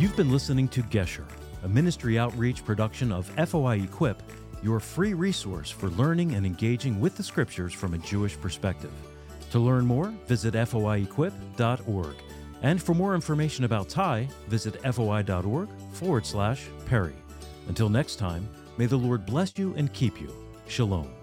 You've 0.00 0.16
been 0.16 0.32
listening 0.32 0.66
to 0.68 0.82
Gesher, 0.84 1.26
a 1.62 1.68
ministry 1.68 2.18
outreach 2.18 2.64
production 2.64 3.12
of 3.12 3.28
FOI 3.46 3.82
Equip, 3.82 4.22
your 4.62 4.80
free 4.80 5.12
resource 5.12 5.68
for 5.68 5.90
learning 5.90 6.36
and 6.36 6.46
engaging 6.46 6.98
with 6.98 7.18
the 7.18 7.22
scriptures 7.22 7.74
from 7.74 7.92
a 7.92 7.98
Jewish 7.98 8.40
perspective. 8.40 8.92
To 9.50 9.58
learn 9.58 9.84
more, 9.84 10.06
visit 10.26 10.54
foiequip.org. 10.54 12.14
And 12.62 12.82
for 12.82 12.94
more 12.94 13.14
information 13.14 13.64
about 13.64 13.90
Ty, 13.90 14.26
visit 14.48 14.80
foi.org 14.90 15.68
forward 15.92 16.24
slash 16.24 16.62
Perry. 16.86 17.16
Until 17.68 17.90
next 17.90 18.16
time, 18.16 18.48
may 18.78 18.86
the 18.86 18.96
Lord 18.96 19.26
bless 19.26 19.58
you 19.58 19.74
and 19.76 19.92
keep 19.92 20.18
you. 20.18 20.32
Shalom. 20.66 21.19